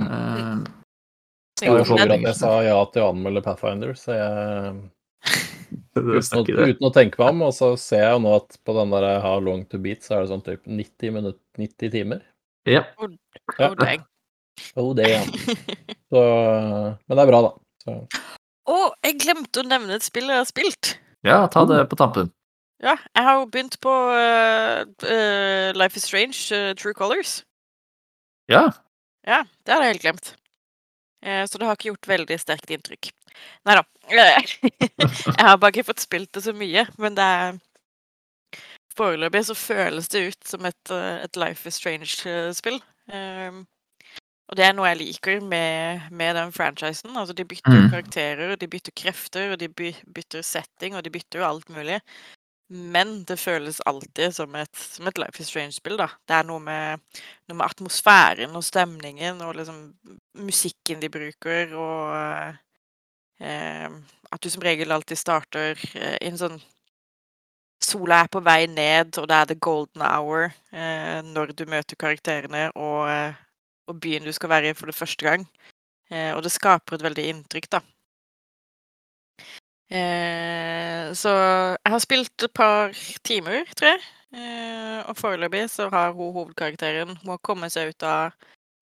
[0.00, 0.64] Eh,
[1.60, 4.14] Så Jeg Jo, så men- over at jeg sa ja til å anmelde Pathfinder, så
[4.16, 4.90] jeg
[6.00, 8.94] uten uten å tenke meg om, og så ser jeg jo nå at på den
[8.94, 12.22] der How Long To Beat, så er det sånn typ 90 minutter, 90 timer.
[12.68, 12.84] Ja.
[13.58, 13.70] Ja.
[13.70, 14.06] Oh, dang.
[14.76, 15.20] Oh, det, ja.
[16.12, 16.20] Så,
[17.08, 17.50] men det er bra, da.
[17.88, 17.94] Å,
[18.68, 20.90] Å, jeg glemte å nevne et spill jeg har spilt.
[21.24, 22.28] ja, ta det på tampen.
[22.84, 27.38] Ja, jeg har jo begynt på uh, uh, Life is Strange, uh, True Colors.
[28.52, 28.66] Ja.
[29.26, 30.34] Ja, det hadde jeg helt glemt.
[31.22, 33.10] Eh, så det har ikke gjort veldig sterkt inntrykk.
[33.68, 33.84] Nei da.
[34.10, 37.58] jeg har bare ikke fått spilt det så mye, men det er
[38.98, 42.80] Foreløpig så føles det ut som et, eh, et Life is Strange-spill.
[43.10, 43.62] Um,
[44.50, 47.14] og det er noe jeg liker med, med den franchisen.
[47.14, 47.90] Altså, de bytter Mm.
[47.92, 52.00] karakterer, de bytter krefter, og de bytter setting, og de bytter jo alt mulig.
[52.70, 56.06] Men det føles alltid som et, som et Life is Strange-spill, da.
[56.28, 57.02] Det er noe med,
[57.50, 59.80] noe med atmosfæren og stemningen og liksom
[60.38, 62.14] musikken de bruker, og
[63.42, 63.88] eh,
[64.30, 66.60] at du som regel alltid starter eh, i en sånn
[67.80, 71.96] Sola er på vei ned, og det er the golden hour eh, når du møter
[71.96, 73.38] karakterene og, eh,
[73.88, 75.46] og byen du skal være i for det første gang.
[76.12, 77.80] Eh, og det skaper et veldig inntrykk, da.
[79.90, 81.34] Eh, så
[81.74, 82.94] jeg har spilt et par
[83.26, 84.02] timer, tror jeg.
[84.30, 88.30] Eh, og foreløpig så har hun hovedkarakteren Hun har kommet seg ut av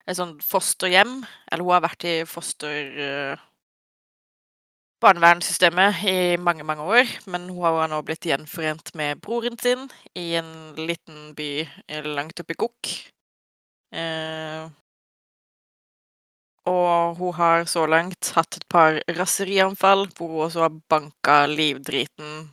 [0.05, 1.23] et sånt fosterhjem.
[1.51, 2.99] Eller hun har vært i foster...
[3.09, 3.45] Eh,
[4.99, 9.87] barnevernssystemet i mange, mange år, men hun har nå blitt gjenforent med broren sin
[10.19, 11.69] i en liten by
[12.03, 12.91] langt oppe i Gokk.
[13.95, 14.67] Eh,
[16.69, 22.49] og hun har så langt hatt et par raserianfall, hvor hun også har banka livdriten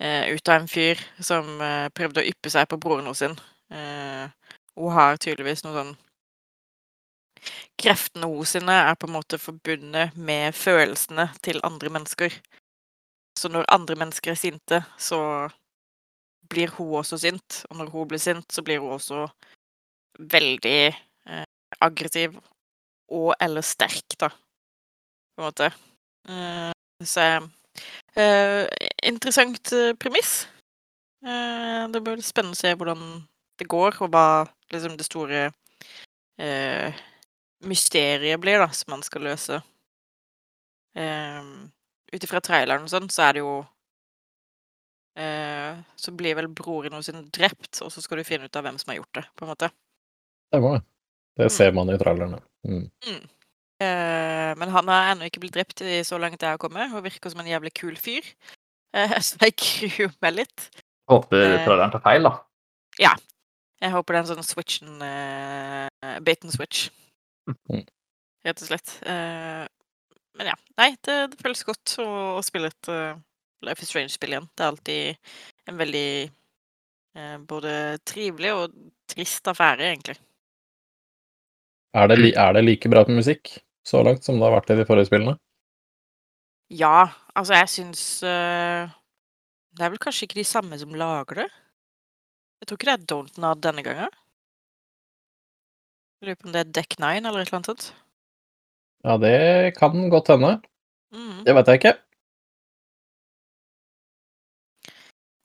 [0.00, 3.36] eh, ut av en fyr som eh, prøvde å yppe seg på broren sin.
[3.72, 4.28] Eh,
[4.76, 5.94] hun har tydeligvis noe sånn
[7.82, 12.36] Kreftene hennes er på en måte forbundet med følelsene til andre mennesker.
[13.38, 15.48] Så når andre mennesker er sinte, så
[16.52, 17.64] blir hun også sint.
[17.70, 19.24] Og når hun blir sint, så blir hun også
[20.20, 21.44] veldig eh,
[21.80, 22.38] aggressiv
[23.12, 25.68] og eller sterk, da, på en måte.
[26.28, 26.72] Uh,
[27.04, 28.66] så uh,
[29.02, 30.46] Interessant eh, premiss.
[31.26, 33.02] Uh, det blir spennende å se hvordan
[33.58, 35.50] det går, og hva liksom det store
[37.62, 39.60] mysteriet blir, da, som man skal løse.
[40.98, 41.68] Uh,
[42.12, 43.52] Ut ifra traileren og sånn, så er det jo
[46.00, 48.92] Så blir vel broren hennes drept, og så skal du finne ut av hvem som
[48.92, 49.68] har gjort det, på en måte.
[50.52, 50.91] det var det.
[51.38, 52.38] Det ser man i trallerne.
[52.68, 52.84] Mm.
[53.82, 57.04] Eh, men han har ennå ikke blitt drept i så langt jeg har kommet, og
[57.06, 58.26] virker som en jævlig kul fyr.
[58.94, 60.68] Eh, så jeg gruer meg litt.
[61.10, 61.64] Håper Eh.
[61.64, 62.34] traileren tar feil, da.
[63.00, 63.14] Ja.
[63.82, 66.84] Jeg håper det er en sånn switchen uh, Bait and switch.
[67.48, 67.82] Mm.
[68.46, 68.92] Rett og slett.
[69.10, 69.64] Eh,
[70.38, 70.54] men ja.
[70.78, 72.06] Nei, det, det føles godt å,
[72.36, 73.16] å spille et uh,
[73.66, 74.46] Life is Strange-spill igjen.
[74.54, 75.34] Det er alltid
[75.72, 76.06] en veldig
[77.12, 78.76] Eh, både trivelig og
[79.10, 80.16] trist affære, egentlig.
[81.92, 83.50] Er det, er det like bra med musikk
[83.84, 85.36] så langt som det har vært i de forrige spillene?
[86.72, 88.88] Ja, altså jeg syns uh,
[89.76, 91.48] Det er vel kanskje ikke de samme som lager det?
[92.62, 94.14] Jeg tror ikke det er Don't Nod denne gangen.
[96.20, 97.86] Jeg lurer på om det er Deck Nine eller et eller annet sånt.
[99.02, 100.52] Ja, det kan godt hende.
[101.12, 101.42] Mm.
[101.44, 101.94] Det vet jeg ikke.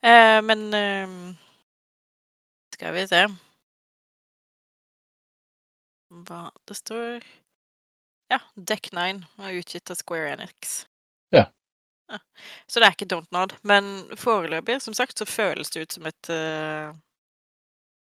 [0.06, 1.34] Uh, men uh,
[2.72, 3.26] Skal vi se
[6.08, 7.24] Hva det står
[8.32, 10.86] Ja, Deck Nine var utgitt av Square Enix.
[11.32, 11.46] Ja.
[12.08, 12.18] Ja.
[12.66, 13.54] Så det er ikke Don't Nod.
[13.62, 16.92] Men foreløpig, som sagt, så føles det ut som et uh,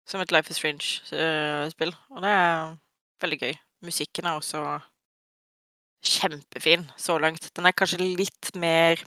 [0.09, 1.95] Som et Life is Fringe-spill.
[2.09, 2.75] og det er
[3.21, 3.55] veldig gøy.
[3.85, 4.61] Musikken er også
[6.05, 7.49] kjempefin så langt.
[7.57, 9.01] Den er kanskje litt mer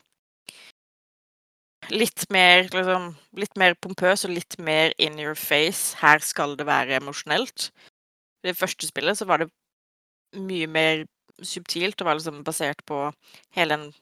[1.95, 5.95] Litt mer liksom Litt mer pompøs og litt mer in your face.
[6.03, 7.71] Her skal det være emosjonelt.
[8.45, 9.51] I det første spillet så var det
[10.39, 11.05] mye mer
[11.43, 12.01] subtilt.
[12.01, 13.13] og var liksom basert på
[13.57, 13.93] hele den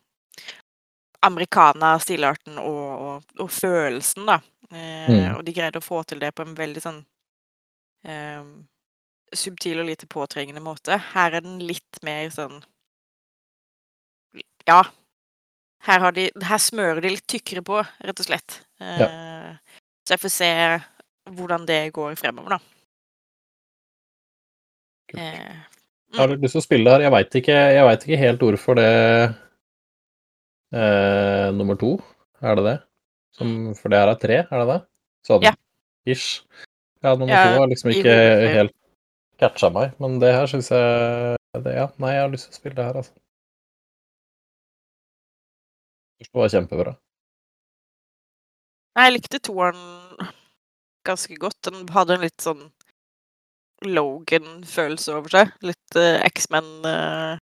[1.26, 4.40] americana-stilarten og, og, og følelsen, da.
[4.70, 5.36] Eh, Mm.
[5.36, 6.96] Og de greide å få til det på en veldig sånn
[8.04, 8.42] eh,
[9.34, 10.96] subtil og lite påtrengende måte.
[11.12, 12.62] Her er den litt mer sånn
[14.66, 14.80] Ja.
[15.86, 18.56] Her, har de, her smører de litt tykkere på, rett og slett.
[18.82, 19.54] Eh,
[20.06, 20.50] Så jeg får se
[21.36, 22.75] hvordan det går fremover, da.
[25.14, 25.56] Eh,
[26.18, 27.04] har du lyst til å spille det her.
[27.06, 28.88] Jeg veit ikke, vet ikke helt hvorfor det
[30.74, 31.92] eh, Nummer to,
[32.42, 32.76] er det det?
[33.36, 34.80] Som, for det her er tre, er det det?
[35.28, 35.52] Sånn Ja.
[36.08, 36.42] ish.
[37.04, 38.16] Ja, nummer Ja, to har liksom ikke
[38.54, 38.74] helt
[39.38, 42.60] catcha meg, men det her syns jeg det, Ja, nei, jeg har lyst til å
[42.60, 43.12] spille det her, altså.
[46.18, 46.96] Det var kjempebra.
[48.96, 50.32] Nei, jeg likte toeren
[51.04, 51.58] ganske godt.
[51.68, 52.62] Den hadde en litt sånn
[53.84, 55.46] Logan-følelse over seg.
[55.66, 57.38] Litt uh, X-Men-preg.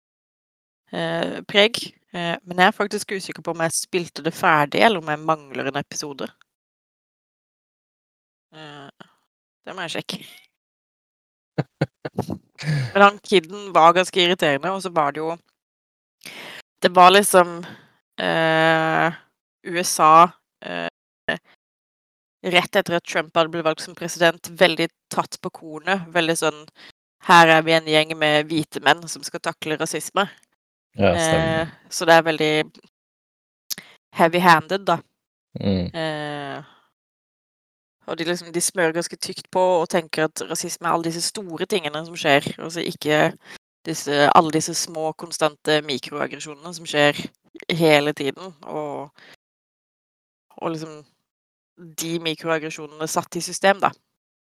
[2.12, 5.18] Eh, men jeg er faktisk usikker på om jeg spilte det ferdig, eller om jeg
[5.24, 6.26] mangler en episode.
[8.52, 8.88] Eh,
[9.64, 10.18] det må jeg sjekke.
[12.92, 15.36] Men han kiden var ganske irriterende, og så var det jo
[16.82, 17.64] Det var liksom
[18.20, 19.12] eh,
[19.64, 20.28] USA
[20.64, 20.88] eh,
[22.42, 26.08] rett etter at Trump hadde blitt valgt som president, veldig tatt på kornet.
[26.14, 26.64] Veldig sånn
[27.22, 30.24] Her er vi en gjeng med hvite menn som skal takle rasisme.
[30.98, 31.12] Ja.
[31.14, 32.54] Eh, så det er veldig
[34.18, 34.96] heavy-handed, da.
[35.60, 35.86] Mm.
[35.94, 36.64] Eh,
[38.06, 41.22] og de, liksom, de smører ganske tykt på og tenker at rasisme er alle disse
[41.22, 43.20] store tingene som skjer, og så ikke
[43.86, 47.22] disse, alle disse små, konstante mikroaggresjonene som skjer
[47.70, 48.50] hele tiden.
[48.66, 49.10] Og,
[50.58, 51.04] og liksom
[51.82, 53.90] de mikroaggresjonene satt i system, da.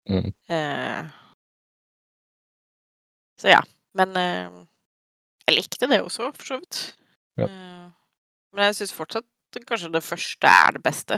[0.10, 0.32] Mm.
[0.50, 1.10] Eh,
[3.42, 3.62] så ja.
[3.98, 4.60] Men eh,
[5.48, 6.82] jeg likte det også, for så vidt.
[7.42, 7.48] Ja.
[7.48, 7.88] Eh,
[8.56, 9.28] men jeg syns fortsatt
[9.68, 11.18] kanskje det første er det beste.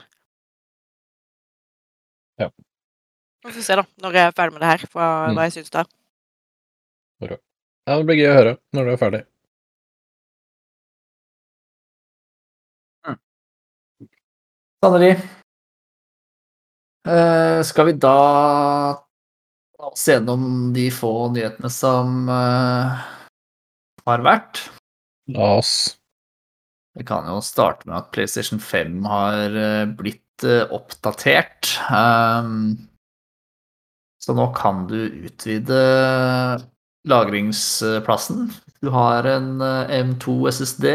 [2.41, 2.47] Ja.
[3.43, 5.35] Vi får se, da, når jeg er ferdig med det her, hva, Mm.
[5.37, 5.83] hva jeg syns da.
[7.23, 9.23] Ja, det blir gøy å høre når du er ferdig.
[14.83, 15.15] Sannelig.
[17.03, 18.17] Eh, skal vi da
[19.77, 23.03] ta oss gjennom de få nyhetene som eh,
[24.07, 24.63] har vært?
[25.35, 25.97] La oss.
[26.93, 31.69] Vi kan jo starte med at PlayStation 5 har eh, blitt oppdatert.
[34.23, 34.97] Så nå kan du
[35.27, 35.79] utvide
[37.07, 38.47] lagringsplassen.
[38.81, 40.85] Du har en eh, M2 SSD.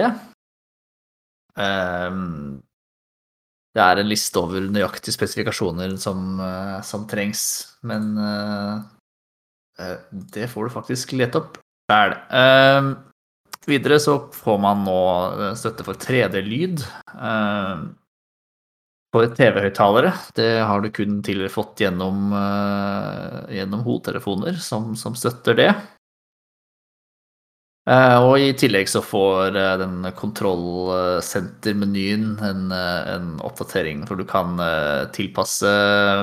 [3.79, 7.43] Det er en liste over nøyaktige spesifikasjoner som, eh, som trengs,
[7.87, 8.83] men uh,
[10.35, 12.17] det får du faktisk lete opp sjæl.
[12.27, 12.97] Uh,
[13.69, 14.99] Videre så får man nå
[15.61, 16.83] støtte for 3D-lyd.
[17.13, 17.87] Uh,
[19.15, 20.11] For TV-høyttalere.
[20.35, 22.33] Det har du kun tidligere fått gjennom,
[23.49, 25.71] gjennom hodetelefoner som, som støtter det.
[27.89, 34.25] Eh, Og i tillegg så får eh, den kontrollsentermenyen en, eh, en oppdatering, for du
[34.29, 34.59] kan
[35.17, 35.71] tilpasse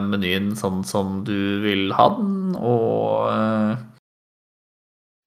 [0.05, 3.29] menyen sånn som du vil ha den, og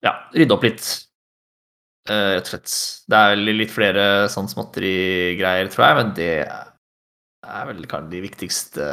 [0.07, 0.85] ja, rydde opp litt.
[2.09, 2.71] Rett og slett.
[3.11, 8.85] Det er litt flere sånn småtterigreier, tror jeg, men det er vel kanskje de viktigste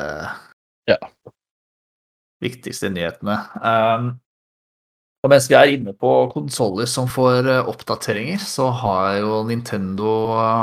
[0.89, 0.97] Ja.
[2.43, 3.37] viktigste nyhetene.
[3.63, 4.09] Um,
[5.25, 10.11] og mens vi er inne på konsoller som får eh, oppdateringer, så har jo Nintendo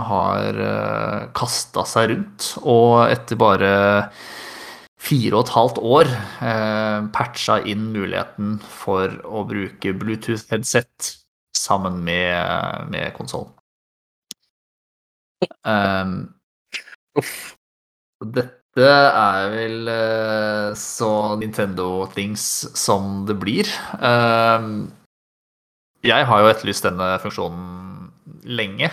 [0.06, 3.72] har uh, kasta seg rundt, og etter bare
[5.02, 6.12] fire og et halvt år
[6.46, 11.10] eh, patcha inn muligheten for å bruke Bluetooth-headset
[11.58, 13.50] sammen med, med konsollen.
[15.66, 16.30] Um,
[18.72, 22.44] dette er vel eh, så Nintendo-things
[22.78, 23.68] som det blir.
[24.00, 24.88] Um,
[26.02, 28.08] jeg har jo etterlyst denne funksjonen
[28.48, 28.88] lenge.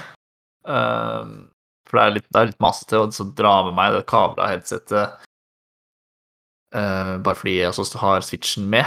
[0.67, 1.47] Um,
[1.87, 5.25] for det er litt, det er litt masete å dra med meg det kabla headsetet
[6.69, 8.85] bare fordi jeg også har switchen med.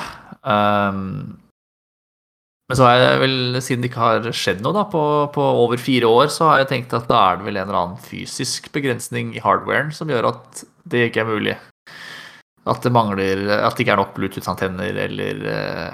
[2.71, 3.35] Men så har jeg vel,
[3.65, 5.03] siden det ikke har skjedd noe da, på,
[5.35, 7.81] på, over fire år, så har jeg tenkt at da er det vel en eller
[7.81, 11.57] annen fysisk begrensning i hardwaren som gjør at det ikke er mulig.
[12.63, 15.93] At det mangler At det ikke er nok Bluetooth-antenner eller uh,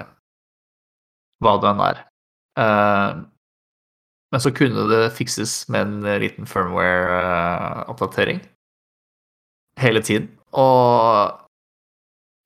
[1.41, 2.01] hva det enn er.
[2.59, 3.09] Uh,
[4.29, 8.43] men så kunne det fikses med en liten firmware-oppdatering
[9.81, 10.29] hele tiden.
[10.53, 11.33] Og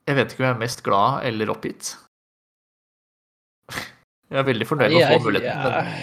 [0.08, 1.94] jeg vet ikke om jeg er mest glad eller oppgitt.
[4.34, 5.96] Jeg er veldig fornøyd med å få muligheten.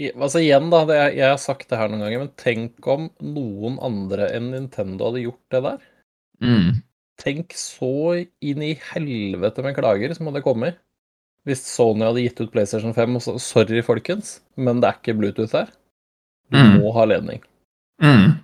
[0.00, 0.80] Jeg, altså igjen, da.
[0.88, 5.10] Det, jeg har sagt det her noen ganger, men tenk om noen andre enn Nintendo
[5.10, 5.82] hadde gjort det der.
[6.42, 6.70] Mm.
[7.22, 7.90] Tenk så
[8.46, 10.78] inn i helvete med klager som hadde kommet
[11.48, 15.14] hvis Sony hadde gitt ut PlayStation 5 og så Sorry, folkens, men det er ikke
[15.16, 15.70] Bluetooth her.
[16.52, 16.80] Du Mm.
[16.82, 17.40] må ha ledning.
[18.02, 18.38] Mm.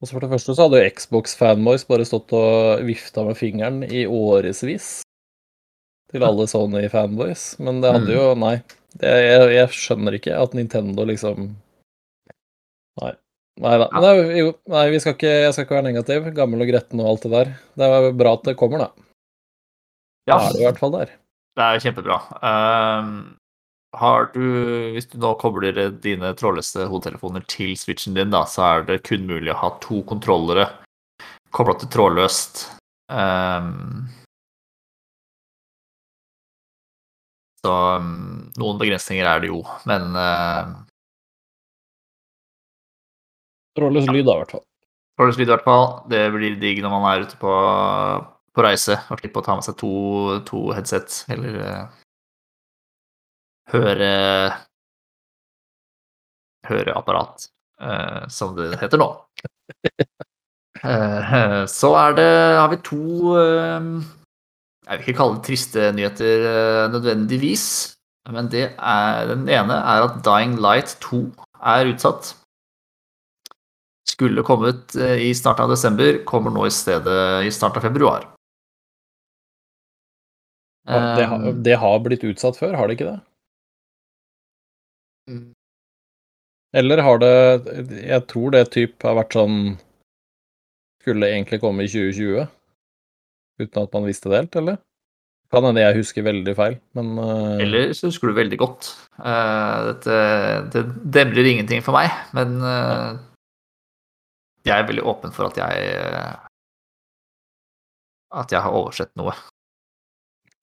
[0.00, 3.82] Og så For det første så hadde jo Xbox-fanboys bare stått og vifta med fingeren
[3.86, 5.02] i årevis
[6.12, 8.56] til alle Sony-fanboys, men det hadde jo Nei.
[8.96, 11.50] Det, jeg, jeg skjønner ikke at Nintendo liksom
[13.02, 13.12] Nei.
[13.60, 13.88] Nei da.
[13.92, 16.28] Men det jo, nei, vi skal ikke, jeg skal ikke være negativ.
[16.36, 17.52] Gammel og gretten og alt det der.
[17.76, 18.88] Det er bra at det kommer, da.
[20.28, 21.12] Ja, Da er det i hvert fall der.
[21.56, 22.16] det er kjempebra.
[22.44, 23.12] Um,
[23.96, 24.42] har du,
[24.92, 29.24] hvis du nå kobler dine trådløse hodetelefoner til switchen din, da, så er det kun
[29.28, 30.68] mulig å ha to kontrollere
[31.56, 32.66] kobla til trådløst.
[33.08, 34.08] Um,
[37.66, 40.76] så um, noen begrensninger er det jo, men uh,
[43.76, 44.62] Trådløs lyd, da, i hvert fall.
[45.18, 45.86] trådløs lyd i hvert fall.
[46.08, 47.52] Det blir digg når man er ute på,
[48.56, 49.90] på reise og slipper å ta med seg to,
[50.48, 52.06] to headset, eller uh,
[53.74, 54.14] høre
[56.66, 57.50] høreapparat,
[57.84, 59.10] uh, som det heter nå.
[60.84, 63.86] Eh, så er det Har vi to eh,
[64.86, 67.66] Jeg vil ikke kalle det triste nyheter eh, nødvendigvis.
[68.30, 71.20] Men det er, den ene er at Dying Light 2
[71.74, 72.32] er utsatt.
[74.06, 78.30] Skulle kommet eh, i starten av desember, kommer nå i stedet i starten av februar.
[80.86, 83.20] Det, har, Um, det har blitt utsatt før, har det ikke det?
[86.78, 87.32] Eller har det
[88.04, 89.56] Jeg tror det typ har vært sånn
[91.02, 92.46] Skulle egentlig komme i 2020,
[93.60, 94.78] uten at man visste det helt, eller?
[95.54, 97.60] Kan hende jeg husker veldig feil, men uh...
[97.62, 98.88] Eller så husker du veldig godt.
[99.20, 100.16] Uh, dette,
[100.74, 100.82] det
[101.14, 103.14] demrer ingenting for meg, men uh,
[104.66, 105.92] jeg er veldig åpen for at jeg
[108.34, 109.36] At jeg har oversett noe.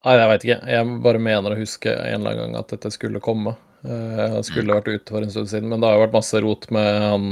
[0.04, 0.58] Nei, jeg veit ikke.
[0.76, 3.56] Jeg bare mener å huske en eller annen gang at dette skulle komme.
[3.88, 6.44] Uh, Det skulle vært ute for en stund siden, men det har jo vært masse
[6.44, 7.30] rot med han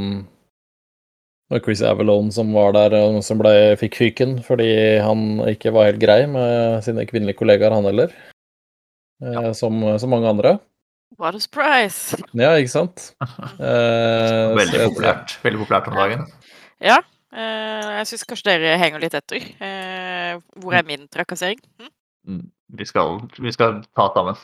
[1.51, 4.69] og Chris Avalone som var der, og som ble, fikk fyken fordi
[5.03, 8.13] han ikke var helt grei med sine kvinnelige kollegaer, han heller.
[9.21, 9.51] Ja.
[9.53, 10.55] Som, som mange andre.
[11.19, 12.15] What a surprise!
[12.33, 13.09] Ja, ikke sant?
[13.61, 16.23] Eh, Veldig jeg- populært, veldig populært om dagen.
[16.81, 16.95] Ja,
[17.35, 19.43] eh, jeg syns kanskje dere henger litt etter.
[19.61, 21.59] Eh, hvor er min trakassering?
[21.81, 21.91] Hm?
[22.31, 22.41] Mm,
[22.79, 24.39] Vi skal, vi skal ta sammen.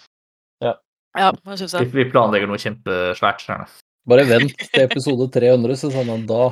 [1.17, 1.93] Ja, hva syns Vi, jeg?
[1.95, 3.41] vi planlegger noe kjempesvært.
[3.41, 3.79] Skjønner du.
[4.07, 6.43] Bare vent til episode 300, så sa han Da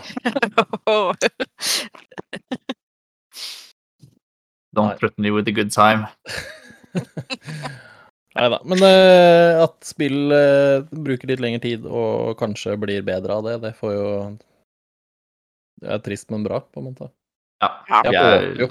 [4.76, 6.08] Don't threaten me with a good time.
[8.36, 8.58] Nei da.
[8.68, 13.54] Men uh, at spill uh, bruker litt lengre tid og kanskje blir bedre av det,
[13.64, 14.10] det får jo
[15.80, 17.08] Det er trist, men bra, på en måte.
[17.64, 17.70] Ja.
[18.04, 18.68] Jeg jeg håper jo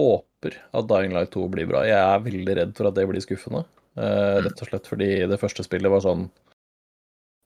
[0.00, 1.80] håper at Dying Light 2 blir bra.
[1.88, 3.64] Jeg er veldig redd for at det blir skuffende.
[3.96, 4.44] eh, Mm.
[4.46, 6.28] rett og slett fordi det første spillet var sånn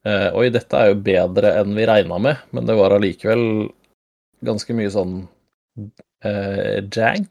[0.05, 3.69] eh, Oi, dette er jo bedre enn vi regna med, men det var allikevel
[4.45, 5.17] ganske mye sånn
[6.25, 7.29] eh, jank,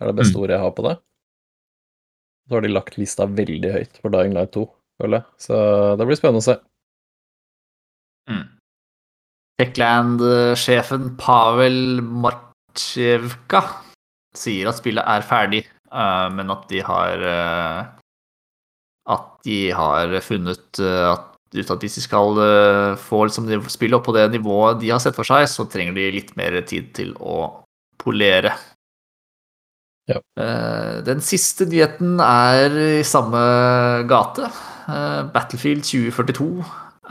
[0.00, 0.42] er det beste Mm.
[0.42, 0.94] ordet jeg har på det.
[2.44, 4.64] Så har de lagt lista veldig høyt for Dying Light 2,
[5.00, 5.26] føler jeg.
[5.40, 5.56] Så
[5.96, 6.56] det blir spennende å se.
[8.28, 8.44] Mm.
[9.60, 13.62] Techland-sjefen Pavel Martsjevka
[14.36, 17.28] sier at spillet er ferdig, eh, men at de har
[19.06, 24.06] At de har funnet at ut at hvis de skal eh, få liksom, spillet opp
[24.08, 27.14] på det nivået de har sett for seg, så trenger de litt mer tid til
[27.20, 27.66] å
[28.00, 28.54] polere.
[30.10, 30.20] Ja.
[30.40, 33.40] Eh, Den siste nyheten er i samme
[34.10, 34.50] gate.
[34.90, 36.50] Eh, Battlefield 2042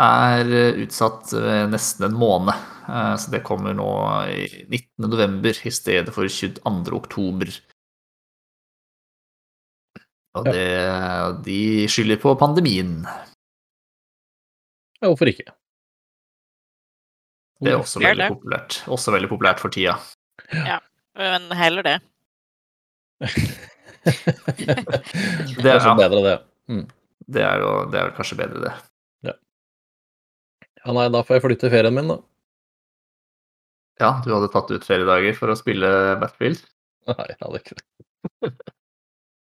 [0.03, 0.49] er
[0.81, 1.35] utsatt
[1.69, 2.69] nesten en måned.
[3.21, 3.91] Så det kommer nå
[4.27, 5.05] i 19.
[5.05, 6.95] november i stedet for 22.
[6.97, 7.51] oktober.
[10.33, 10.65] Og det,
[11.45, 11.61] de
[11.93, 13.05] skylder på pandemien.
[15.03, 15.51] Ja, hvorfor ikke?
[17.63, 18.77] Det er også veldig populært.
[18.91, 19.97] Også veldig populært for tida.
[21.19, 21.97] Men heller det.
[24.03, 26.33] Det er, Kanskje bedre det.
[27.31, 28.73] det er jo det er vel kanskje bedre, det.
[30.83, 32.17] Ja, nei, da får jeg flytte ferien min, da.
[34.01, 35.87] Ja, du hadde tatt ut feriedager for å spille
[36.19, 36.59] Battlefield.
[37.07, 37.85] Nei, jeg hadde ikke det.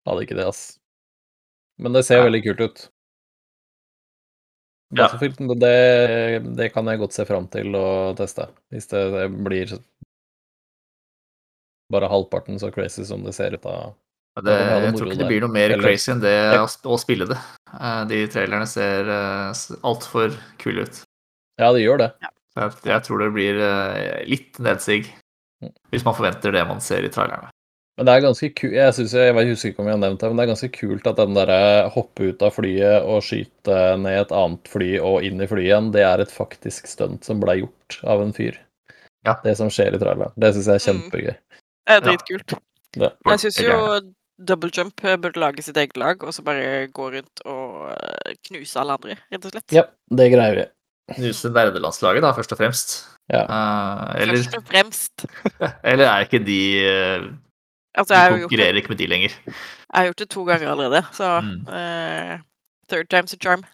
[0.06, 0.62] hadde ikke det, ass.
[1.82, 2.28] Men det ser Ja.
[2.28, 2.84] veldig kult ut.
[4.92, 5.06] Ja.
[5.16, 8.48] Det, det kan jeg godt se fram til å teste.
[8.72, 9.72] Hvis det, det blir
[11.92, 13.94] bare halvparten så crazy som det ser ut av
[14.40, 16.96] Det, Ja, det jeg tror ikke det blir noe mer Eller- crazy enn det å,
[17.00, 17.36] spille det.
[17.72, 19.52] Eh, De trailerne ser uh,
[19.84, 20.32] altfor
[20.62, 21.02] kule ut.
[21.60, 22.10] Ja, det gjør det.
[22.56, 25.06] Jeg, jeg tror det blir eh, litt nedsig
[25.62, 25.70] Mm.
[25.92, 27.46] hvis man forventer det man ser i trailerne.
[27.98, 30.22] Men det er ganske kult Jeg synes, jeg, jeg husker ikke om jeg har nevnt
[30.22, 31.58] det, men det er ganske kult at den derre
[31.92, 35.90] hoppe ut av flyet og skyte ned et annet fly og inn i flyet igjen,
[35.92, 38.56] det er et faktisk stunt som ble gjort av en fyr.
[39.28, 39.36] Ja.
[39.44, 40.32] Det som skjer i traileren.
[40.40, 40.86] Det syns jeg er Mm.
[40.88, 41.34] kjempegøy.
[41.36, 42.00] Det er Ja.
[42.08, 42.54] dritkult.
[42.96, 43.10] Ja.
[43.28, 44.00] Jeg syns jo
[44.42, 48.76] Double Jump burde lage sitt eget lag, og så bare gå rundt og eh, knuse
[48.80, 49.70] alle andre, rett og slett.
[49.70, 50.64] Ja, det greier vi.
[51.14, 52.96] Knuse nerdelandslaget, da, først og fremst.
[53.30, 53.44] Ja.
[53.46, 55.26] Uh, eller, Først og fremst.
[55.84, 57.28] eller er ikke de eh,
[57.98, 59.34] Altså, jeg har, gjort konkurrerer ikke med de lenger.
[59.46, 61.66] jeg har gjort det to ganger allerede, så Mm.
[61.68, 62.38] uh,
[62.88, 63.64] third time's a charm.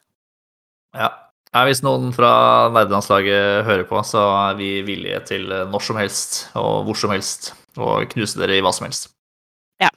[0.94, 1.08] Ja.
[1.54, 5.96] Ja, hvis noen fra nerdelandslaget hører på, så er vi villige til eh, når som
[5.96, 9.08] helst og hvor som helst å knuse dere i hva som helst.
[9.80, 9.88] Ja.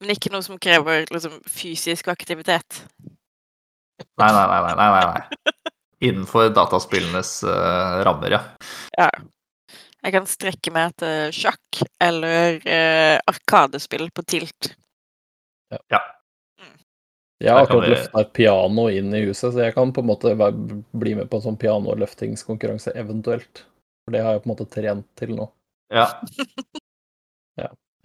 [0.00, 2.82] Men ikke noe som krever liksom, fysisk aktivitet.
[4.20, 4.58] Nei, nei, nei.
[4.66, 5.54] nei, nei, nei, nei.
[6.10, 8.42] Innenfor dataspillenes uh, rammer, ja.
[8.98, 9.08] Ja.
[10.06, 14.76] Jeg kan strekke meg etter sjakk eller eh, arkadespill på tilt.
[15.90, 16.02] ja.
[17.42, 20.30] Jeg har akkurat løfta et piano inn i huset, så jeg kan på en måte
[20.96, 23.66] bli med på en sånn pianoløftingskonkurranse eventuelt.
[24.06, 25.50] For det har jeg på en måte trent til nå.
[25.92, 26.08] ja.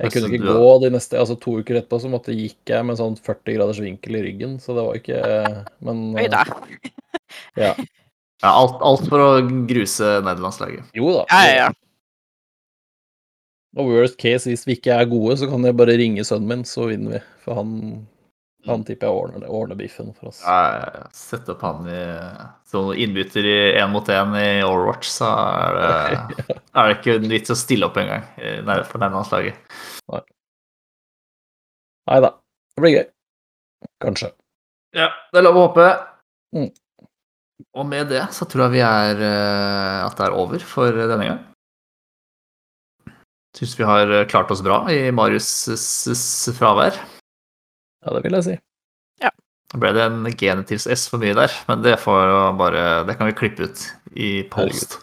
[0.02, 2.86] Jeg Altså, kunne ikke gå de neste altså To uker etterpå så måtte gikk jeg
[2.88, 5.20] med sånn 40 graders vinkel i ryggen, så det var ikke
[5.86, 6.42] Men Oi da.
[7.60, 7.76] ja.
[7.76, 9.30] ja alt, alt for å
[9.70, 10.90] gruse nederlandslaget.
[10.98, 11.28] Jo da.
[11.30, 11.91] Ja, ja, ja.
[13.80, 16.66] Og worst case, hvis vi ikke er gode, så kan jeg bare ringe sønnen min,
[16.68, 17.22] så vinner vi.
[17.46, 17.70] For han,
[18.68, 20.42] han tipper jeg ordner, ordner biffen for oss.
[20.44, 22.02] Ja, Sette opp han i
[22.72, 26.46] som innbytter i én mot én i Overwatch, så er det,
[26.80, 28.28] er det ikke vits å stille opp engang
[28.88, 29.60] for nederlandslaget.
[32.12, 32.32] Nei da.
[32.76, 33.04] Det blir gøy.
[34.04, 34.32] Kanskje.
[34.96, 35.88] Ja, det er lov å håpe.
[36.56, 36.72] Mm.
[37.78, 41.28] Og med det så tror jeg vi er eh, at det er over for denne
[41.28, 41.42] gang.
[43.58, 46.96] Syns vi har eh, klart oss bra i Marius' fravær.
[48.06, 48.56] Ja, det vil jeg si.
[49.22, 49.32] Ja.
[49.74, 53.30] Da ble det en genitils S for mye der, men det får bare Det kan
[53.30, 53.84] vi klippe ut
[54.16, 54.98] i post.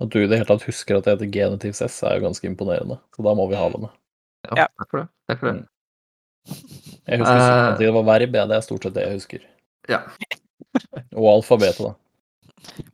[0.00, 2.48] At du i det hele tatt husker at det heter genitivs S, er jo ganske
[2.48, 2.96] imponerende.
[3.16, 3.92] Så da må vi ha det med.
[4.48, 4.66] Ja, Ja.
[4.80, 5.08] takk for det.
[5.28, 5.66] Takk for det.
[7.04, 8.46] Jeg husker uh, at det var verb, ja.
[8.48, 9.42] Det er stort sett det jeg husker.
[9.92, 10.00] Ja.
[11.12, 11.92] Og alfabetet, da.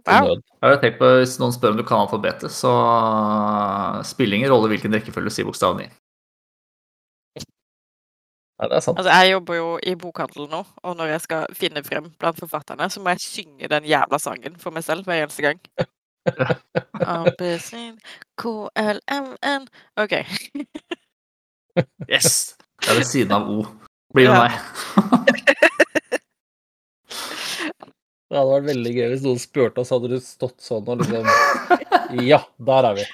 [0.06, 0.36] Wow.
[0.62, 2.72] Jeg har tenkt på, Hvis noen spør om du kan alfabetet, så
[4.06, 5.88] spiller ingen rolle hvilken rekkefølge du sier bokstaven i.
[8.56, 8.96] Ja, det er sant.
[8.98, 12.86] Altså, jeg jobber jo i bokhandel nå, og når jeg skal finne frem blant forfatterne,
[12.90, 15.60] så må jeg synge den jævla sangen for meg selv hver eneste gang.
[17.04, 17.82] A, B, C,
[18.40, 19.68] K, L, M, N
[20.00, 20.14] OK.
[22.08, 22.56] Yes!
[22.80, 23.66] Det er ved siden av O.
[24.14, 24.48] Blir med Ja.
[24.48, 24.52] meg.
[28.36, 31.24] Det hadde vært veldig gøy hvis noen spurte oss, hadde du stått sånn og liksom
[32.28, 33.04] Ja, der er vi.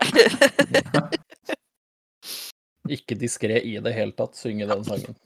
[2.96, 5.18] Ikke diskré i det hele tatt, synge den sangen.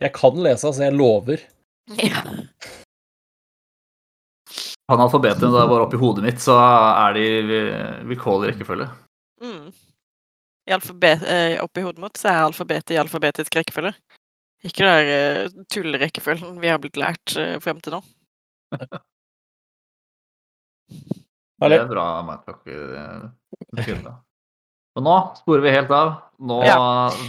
[0.00, 0.84] Jeg kan lese, altså.
[0.86, 1.42] Jeg lover.
[1.98, 2.22] Ja.
[4.94, 8.86] Han alfabetet da var oppi hodet mitt, så er de vi- vilkårlig rekkefølge.
[9.42, 9.66] Mm.
[10.70, 13.92] I alfabet, eh, oppi hodet mitt så er alfabetet i alfabetisk rekkefølge.
[14.66, 18.02] Ikke den der eh, tullerekkefølgen vi har blitt lært eh, frem til nå.
[21.60, 22.64] Det er bra mindfuck.
[22.72, 24.04] eh.
[24.98, 26.14] Og nå sporer vi helt av.
[26.40, 26.58] Nå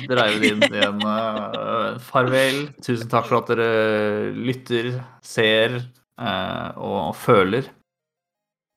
[0.09, 2.63] dreier vi inn i en uh, farvel.
[2.81, 5.77] Tusen takk for at dere lytter, ser
[6.15, 7.67] uh, og føler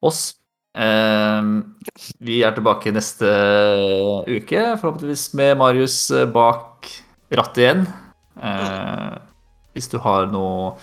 [0.05, 0.35] oss.
[0.75, 1.63] Uh,
[2.19, 3.31] vi er tilbake neste
[4.27, 6.01] uke, forhåpentligvis med Marius
[6.35, 6.91] bak
[7.31, 7.87] rattet igjen.
[8.43, 9.15] Eh,
[9.75, 10.75] hvis du har noe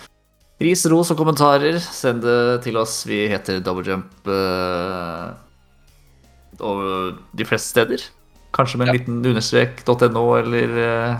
[0.62, 3.02] ris, ros og kommentarer, send det til oss.
[3.08, 5.32] Vi heter Doublejump eh,
[6.62, 8.04] over de fleste steder.
[8.52, 8.98] Kanskje med en Ja.
[9.00, 11.18] liten understrek .no eller eh,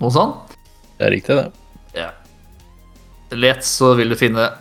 [0.00, 0.54] noe sånt.
[0.98, 1.52] Det er riktig, det.
[1.94, 2.10] Ja.
[3.32, 4.52] Let, så vil du finne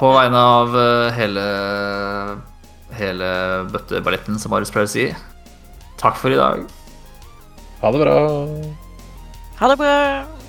[0.00, 1.44] på vegne av eh, hele
[2.96, 3.26] hele
[3.70, 5.04] bøtteballetten, som Marius pleier å si.
[6.00, 6.64] Takk for i dag.
[7.80, 8.16] Ha det bra.
[9.60, 10.39] Ha det bra!